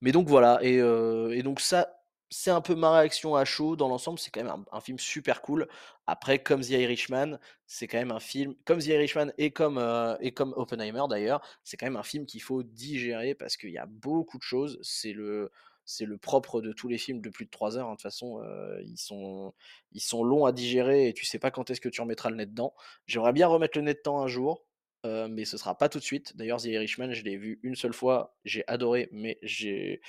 Mais 0.00 0.12
donc 0.12 0.28
voilà 0.28 0.58
et 0.62 0.78
heu 0.80 1.30
et 1.32 1.42
donc 1.42 1.60
ça, 1.60 1.99
c'est 2.30 2.50
un 2.50 2.60
peu 2.60 2.74
ma 2.74 2.92
réaction 2.98 3.34
à 3.36 3.44
chaud. 3.44 3.76
Dans 3.76 3.88
l'ensemble, 3.88 4.18
c'est 4.18 4.30
quand 4.30 4.42
même 4.44 4.64
un 4.72 4.80
film 4.80 4.98
super 4.98 5.42
cool. 5.42 5.68
Après, 6.06 6.42
comme 6.42 6.60
The 6.62 6.70
Irishman, 6.70 7.38
c'est 7.66 7.88
quand 7.88 7.98
même 7.98 8.12
un 8.12 8.20
film 8.20 8.54
comme 8.64 8.78
The 8.80 8.86
Irishman 8.86 9.32
et 9.38 9.50
comme, 9.52 9.78
heu 9.78 10.16
et 10.20 10.32
comme 10.32 10.52
Oppenheimer 10.56 11.02
d'ailleurs, 11.08 11.40
c'est 11.64 11.76
quand 11.76 11.86
même 11.86 11.96
un 11.96 12.02
film 12.02 12.26
qu'il 12.26 12.42
faut 12.42 12.62
digérer 12.62 13.34
parce 13.34 13.56
qu'il 13.56 13.70
y 13.70 13.78
a 13.78 13.86
beaucoup 13.86 14.38
de 14.38 14.42
choses. 14.42 14.78
C'est 14.82 15.12
le 15.12 15.50
c'est 15.84 16.04
le 16.04 16.18
propre 16.18 16.60
de 16.60 16.72
tous 16.72 16.86
les 16.88 16.98
films 16.98 17.20
de 17.20 17.30
plus 17.30 17.46
de 17.46 17.50
3 17.50 17.76
heures, 17.76 17.88
hein, 17.88 17.92
de 17.92 17.96
toute 17.96 18.02
façon, 18.02 18.40
heu, 18.44 18.80
ils 18.84 18.98
sont 18.98 19.52
ils 19.92 20.00
sont 20.00 20.22
longs 20.24 20.44
à 20.44 20.52
digérer 20.52 21.08
et 21.08 21.14
tu 21.14 21.24
sais 21.24 21.38
pas 21.38 21.50
quand 21.50 21.70
est-ce 21.70 21.80
que 21.80 21.88
tu 21.88 22.00
remettras 22.00 22.30
le 22.30 22.36
nez 22.36 22.46
dedans. 22.46 22.74
J'aimerais 23.06 23.32
bien 23.32 23.46
remettre 23.48 23.76
le 23.78 23.82
nez 23.84 23.94
dedans 23.94 24.20
un 24.22 24.28
jour, 24.28 24.64
Heu, 25.04 25.28
mais 25.28 25.44
ce 25.46 25.56
sera 25.56 25.76
pas 25.78 25.88
tout 25.88 25.98
de 25.98 26.04
suite. 26.04 26.36
D'ailleurs, 26.36 26.60
The 26.60 26.66
Irishman, 26.66 27.12
je 27.12 27.22
l'ai 27.24 27.36
vu 27.36 27.58
une 27.62 27.74
seule 27.74 27.94
fois, 27.94 28.36
j'ai 28.44 28.64
adoré, 28.66 29.08
mais 29.12 29.38
j'ai 29.42 30.00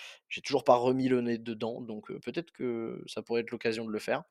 toujours 0.43 0.63
pas 0.65 0.75
remis 0.75 1.07
le 1.07 1.21
nez 1.21 1.37
dedans, 1.37 1.81
donc 1.81 2.11
heu, 2.11 2.19
peut-être 2.19 2.51
que 2.51 3.01
ça 3.07 3.21
pourrait 3.21 3.41
être 3.41 3.51
l'occasion 3.51 3.85
de 3.85 3.91
le 3.91 3.99
faire. 3.99 4.23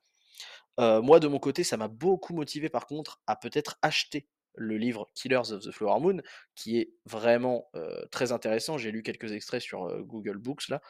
Heu, 0.79 1.01
moi, 1.01 1.19
de 1.21 1.27
mon 1.27 1.39
côté, 1.39 1.63
ça 1.63 1.77
m'a 1.77 1.87
beaucoup 1.89 2.33
motivé 2.35 2.69
par 2.69 2.87
contre 2.87 3.21
à 3.27 3.35
peut-être 3.37 3.77
acheter 3.83 4.27
le 4.55 4.77
livre 4.77 5.09
Killers 5.15 5.51
of 5.53 5.63
the 5.63 5.71
Flower 5.71 5.99
Moon, 6.01 6.21
qui 6.55 6.77
est 6.79 6.93
vraiment, 7.05 7.69
très 8.11 8.31
intéressant. 8.33 8.77
J'ai 8.77 8.91
lu 8.91 9.03
quelques 9.03 9.31
extraits 9.33 9.61
sur, 9.61 9.87
Google 10.05 10.37
Books 10.39 10.69
là 10.69 10.81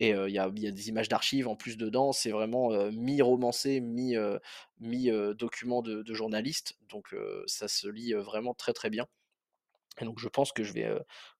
et 0.00 0.10
il 0.10 0.30
y 0.30 0.34
y 0.34 0.38
a 0.68 0.72
des 0.72 0.88
images 0.90 1.08
d'archives 1.10 1.48
en 1.48 1.56
plus 1.56 1.76
dedans. 1.78 2.12
C'est 2.12 2.30
vraiment, 2.32 2.70
mi-romancé, 2.92 3.80
mi, 3.80 4.16
heu, 4.16 4.40
mi, 4.80 5.06
de 5.82 6.02
de 6.02 6.14
journaliste, 6.14 6.78
donc 6.90 7.14
ça 7.46 7.68
se 7.68 7.88
lit, 7.88 8.14
vraiment 8.14 8.54
très, 8.54 8.72
très 8.74 8.90
bien. 8.90 9.06
Et 10.02 10.04
donc 10.04 10.18
je 10.18 10.28
pense 10.28 10.52
que 10.52 10.62
je 10.62 10.72
vais, 10.72 10.88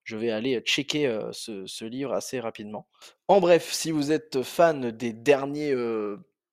je 0.04 0.16
vais 0.16 0.30
aller, 0.30 0.60
checker, 0.60 1.28
ce 1.32 1.66
ce 1.66 1.84
livre 1.84 2.12
assez 2.12 2.40
rapidement. 2.40 2.88
En 3.28 3.40
bref, 3.40 3.72
si 3.72 3.90
vous 3.90 4.12
êtes 4.12 4.42
fan 4.42 4.90
des 4.90 5.12
derniers, 5.12 5.74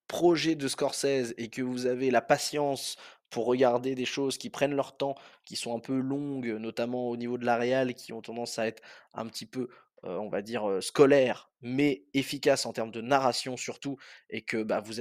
projets 0.07 0.55
de 0.55 0.67
Scorsese 0.67 1.33
et 1.37 1.49
que 1.49 1.61
vous 1.63 1.87
avez 1.87 2.11
la 2.11 2.21
patience 2.21 2.95
pour 3.31 3.47
regarder 3.47 3.95
des 3.95 4.05
choses 4.05 4.37
qui 4.37 4.49
prennent 4.51 4.75
leur 4.75 4.97
temps, 4.97 5.15
qui 5.45 5.55
sont 5.55 5.75
un 5.75 5.79
peu 5.79 5.97
longues, 5.97 6.55
notamment 6.59 7.09
au 7.09 7.17
niveau 7.17 7.37
de 7.37 7.45
la 7.45 7.57
réal, 7.57 7.95
qui 7.95 8.13
ont 8.13 8.21
tendance 8.21 8.59
à 8.59 8.67
être 8.67 8.83
un 9.13 9.25
petit 9.25 9.47
peu, 9.47 9.67
on 10.03 10.29
va 10.29 10.43
dire, 10.43 10.77
scolaires, 10.81 11.49
mais 11.61 12.05
efficaces 12.13 12.67
en 12.67 12.71
termes 12.71 12.91
de 12.91 13.01
narration 13.01 13.57
surtout 13.57 13.97
et 14.29 14.43
que, 14.43 14.61
bah, 14.61 14.79
vous 14.79 14.93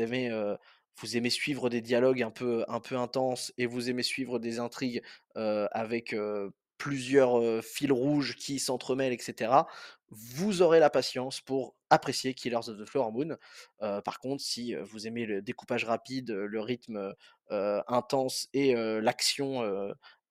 vous 1.00 1.16
aimez 1.16 1.30
suivre 1.30 1.68
des 1.68 1.80
dialogues 1.82 2.22
un 2.22 2.30
peu 2.30 2.64
un 2.68 2.80
peu 2.80 2.96
intenses 2.96 3.52
et 3.58 3.66
vous 3.66 3.90
aimez 3.90 4.02
suivre 4.02 4.38
des 4.38 4.58
intrigues, 4.58 5.02
avec, 5.34 6.14
plusieurs, 6.78 7.62
fils 7.64 7.90
rouges 7.90 8.36
qui 8.36 8.58
s'entremêlent 8.58 9.12
et 9.12 9.18
cetera, 9.18 9.66
vous 10.10 10.62
aurez 10.62 10.80
la 10.80 10.90
patience 10.90 11.40
pour 11.40 11.74
apprécier 11.90 12.34
Killers 12.34 12.68
of 12.68 12.78
the 12.78 12.84
Flower 12.84 13.10
Moon. 13.12 13.36
Par 14.02 14.18
contre, 14.18 14.42
si, 14.42 14.74
vous 14.74 15.06
aimez 15.06 15.26
le 15.26 15.42
découpage 15.42 15.84
rapide, 15.84 16.30
le 16.30 16.60
rythme, 16.60 17.14
intense 17.50 18.48
et 18.52 18.74
l'action, 18.74 19.62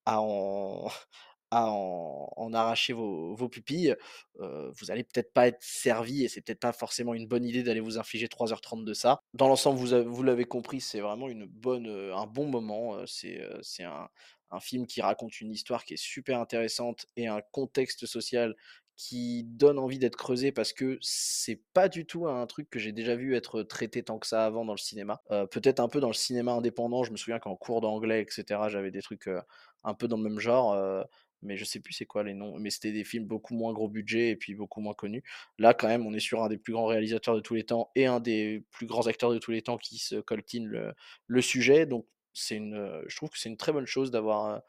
à 0.06 0.20
en 1.52 2.54
arracher 2.54 2.94
vos 2.94 3.50
pupilles, 3.50 3.96
vous 4.40 4.92
allez 4.92 5.04
peut-être 5.04 5.34
pas 5.34 5.48
être 5.48 5.62
servi 5.62 6.24
et 6.24 6.28
c'est 6.28 6.42
peut-être 6.42 6.60
pas 6.60 6.74
forcément 6.74 7.14
une 7.14 7.28
bonne 7.28 7.46
idée 7.46 7.64
d'aller 7.64 7.80
vous 7.80 7.98
infliger 7.98 8.28
3 8.28 8.54
heures 8.54 8.62
30 8.62 8.86
de 8.86 8.94
ça. 8.94 9.20
Dans 9.34 9.48
l'ensemble, 9.48 9.80
vous 9.80 9.94
avez 9.94 10.06
vous 10.06 10.24
l'avez 10.24 10.46
compris, 10.46 10.82
c'est 10.82 11.00
vraiment 11.00 11.28
une 11.28 11.46
bonne, 11.46 11.88
un 11.88 12.26
bon 12.26 12.48
moment, 12.48 12.98
c'est 13.06 13.84
un 13.84 14.10
un 14.54 14.60
film 14.60 14.88
qui 14.88 15.02
raconte 15.02 15.42
une 15.42 15.52
histoire 15.52 15.86
qui 15.86 15.94
est 15.96 15.98
super 16.02 16.40
intéressante 16.40 17.06
et 17.18 17.28
un 17.28 17.42
contexte 17.52 18.06
social 18.06 18.56
qui 18.96 19.44
donne 19.46 19.80
envie 19.80 19.98
d'être 19.98 20.16
creusé 20.16 20.52
parce 20.52 20.72
que 20.72 21.00
c'est 21.02 21.62
pas 21.74 21.90
du 21.90 22.06
tout 22.06 22.28
un 22.28 22.46
truc 22.46 22.70
que 22.70 22.78
j'ai 22.80 22.92
déjà 22.92 23.16
vu 23.16 23.36
être 23.36 23.64
traité 23.64 24.04
tant 24.04 24.20
que 24.20 24.28
ça 24.28 24.46
avant 24.46 24.66
dans 24.66 24.74
le 24.74 24.78
cinéma. 24.78 25.22
Heu, 25.32 25.48
peut-être 25.48 25.80
un 25.80 25.88
peu 25.90 26.00
dans 26.00 26.10
le 26.10 26.14
cinéma 26.14 26.52
indépendant, 26.54 27.04
je 27.04 27.12
me 27.12 27.18
souviens 27.18 27.40
qu'en 27.40 27.56
cours 27.56 27.82
d'anglais 27.82 28.22
et 28.22 28.26
cetera, 28.30 28.70
j'avais 28.70 28.92
des 28.92 29.02
trucs, 29.02 29.28
heu, 29.28 29.42
un 29.84 29.94
peu 29.96 30.08
dans 30.08 30.18
le 30.18 30.24
même 30.24 30.40
genre, 30.40 30.74
heu, 30.76 31.04
mais 31.42 31.58
je 31.58 31.66
sais 31.66 31.80
plus 31.80 31.94
c'est 31.94 32.06
quoi 32.06 32.24
les 32.24 32.34
noms, 32.36 32.58
mais 32.60 32.70
c'était 32.70 32.92
des 32.94 33.04
films 33.04 33.26
beaucoup 33.26 33.54
moins 33.56 33.74
gros 33.74 33.90
budget 33.90 34.30
et 34.30 34.36
puis 34.38 34.54
beaucoup 34.56 34.80
moins 34.80 34.94
connus. 34.94 35.24
Là, 35.58 35.74
quand 35.74 35.88
même, 35.88 36.06
on 36.06 36.14
est 36.14 36.20
sur 36.20 36.44
un 36.44 36.48
des 36.50 36.58
plus 36.58 36.72
grands 36.74 36.86
réalisateurs 36.86 37.36
de 37.36 37.42
tous 37.42 37.56
les 37.56 37.66
temps 37.66 37.92
et 37.96 38.06
un 38.06 38.20
des 38.20 38.64
plus 38.72 38.86
grands 38.86 39.08
acteurs 39.08 39.32
de 39.34 39.40
tous 39.40 39.52
les 39.52 39.62
temps 39.62 39.78
qui 39.78 39.98
se 39.98 40.16
coltine 40.22 40.68
le 40.68 40.94
le 41.28 41.42
sujet, 41.42 41.86
donc 41.86 42.06
c'est 42.34 42.56
une, 42.56 43.04
je 43.08 43.16
trouve 43.16 43.30
que 43.30 43.38
c'est 43.38 43.50
une 43.50 43.58
très 43.58 43.72
bonne 43.72 43.86
chose 43.86 44.12
d'avoir, 44.12 44.62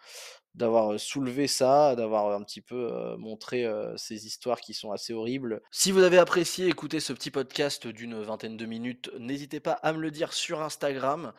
d'avoir, 0.55 0.99
soulevé 0.99 1.47
ça, 1.47 1.97
d'avoir, 1.97 2.33
un 2.35 2.43
petit 2.43 2.61
peu, 2.61 3.17
montré, 3.19 3.67
ces 3.97 4.27
histoires 4.27 4.61
qui 4.61 4.75
sont 4.75 4.93
assez 4.93 5.13
horribles. 5.13 5.63
Si 5.71 5.93
vous 5.93 6.03
avez 6.03 6.19
apprécié 6.19 6.67
écouter 6.67 7.01
ce 7.01 7.13
petit 7.13 7.31
podcast 7.31 7.87
d'une 7.87 8.23
vingtaine 8.23 8.57
de 8.57 8.67
minutes, 8.67 9.11
n'hésitez 9.19 9.61
pas 9.61 9.73
à 9.73 9.93
me 9.93 9.99
le 9.99 10.11
dire 10.11 10.33
sur 10.33 10.63
Instagram, 10.63 11.33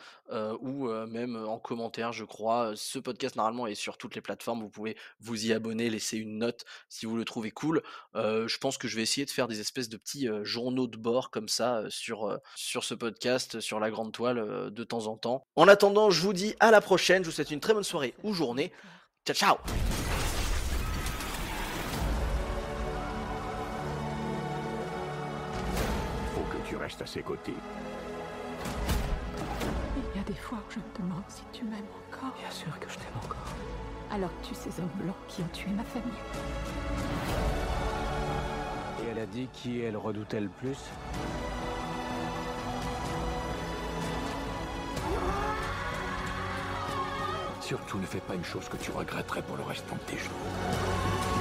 ou, 0.61 0.87
même 1.07 1.35
en 1.35 1.59
commentaire, 1.59 2.13
je 2.13 2.25
crois. 2.25 2.73
Ce 2.75 2.99
podcast 2.99 3.35
normalement 3.35 3.67
est 3.67 3.75
sur 3.75 3.97
toutes 3.97 4.15
les 4.15 4.21
plateformes, 4.21 4.61
vous 4.61 4.69
pouvez 4.69 4.97
vous 5.19 5.45
y 5.45 5.53
abonner, 5.53 5.89
laisser 5.89 6.17
une 6.17 6.37
note 6.37 6.65
si 6.89 7.05
vous 7.05 7.15
le 7.15 7.25
trouvez 7.25 7.51
cool. 7.51 7.81
Je 8.15 8.57
pense 8.57 8.77
que 8.77 8.87
je 8.87 8.95
vais 8.95 9.03
essayer 9.03 9.25
de 9.25 9.31
faire 9.31 9.47
des 9.47 9.59
espèces 9.59 9.89
de 9.89 9.97
petits, 9.97 10.27
journaux 10.43 10.87
de 10.87 10.97
bord 10.97 11.29
comme 11.31 11.49
ça, 11.49 11.83
sur, 11.89 12.39
sur 12.55 12.83
ce 12.83 12.93
podcast, 12.93 13.59
sur 13.59 13.79
la 13.79 13.89
grande 13.89 14.11
toile, 14.11 14.71
de 14.71 14.83
temps 14.83 15.07
en 15.07 15.15
temps. 15.15 15.45
En 15.55 15.67
attendant, 15.67 16.09
je 16.09 16.21
vous 16.21 16.33
dis 16.33 16.55
à 16.59 16.71
la 16.71 16.81
prochaine, 16.81 17.23
je 17.23 17.29
vous 17.29 17.35
souhaite 17.35 17.51
une 17.51 17.59
très 17.59 17.73
bonne 17.73 17.83
soirée 17.83 18.13
ou 18.23 18.33
journée. 18.33 18.71
Ciao, 19.25 19.33
ciao 19.33 19.57
Faut 26.35 26.41
que 26.41 26.69
tu 26.69 26.75
restes 26.75 27.01
à 27.01 27.07
ses 27.07 27.23
côtés. 27.23 27.55
Il 29.97 30.15
y 30.15 30.21
a 30.21 30.23
des 30.27 30.35
fois 30.35 30.59
où 30.59 30.71
je 30.71 30.77
me 30.77 31.07
demande 31.07 31.23
si 31.27 31.41
tu 31.51 31.63
m'aimes 31.63 31.73
encore. 32.07 32.35
Bien 32.39 32.51
sûr 32.51 32.79
que 32.79 32.87
je 32.87 32.99
t'aime 32.99 33.17
encore. 33.23 33.51
Alors 34.11 34.29
que 34.29 34.47
tu 34.49 34.53
ces 34.53 34.79
hommes 34.79 34.89
blancs 34.93 35.15
qui 35.27 35.41
ont 35.41 35.47
tué 35.53 35.71
ma 35.71 35.83
famille. 35.83 36.11
Et 39.01 39.07
elle 39.09 39.17
a 39.17 39.25
dit 39.25 39.49
qui 39.51 39.81
elle 39.81 39.97
redoutait 39.97 40.41
le 40.41 40.49
plus? 40.49 40.77
Surtout 47.65 47.97
ne 47.97 48.05
fais 48.05 48.19
pas 48.19 48.35
une 48.35 48.45
chose 48.45 48.69
que 48.69 48.77
tu 48.77 48.91
regretterais 48.91 49.41
pour 49.41 49.57
le 49.57 49.63
restant 49.63 49.95
de 49.95 50.11
tes 50.11 50.19
jours. 50.19 51.34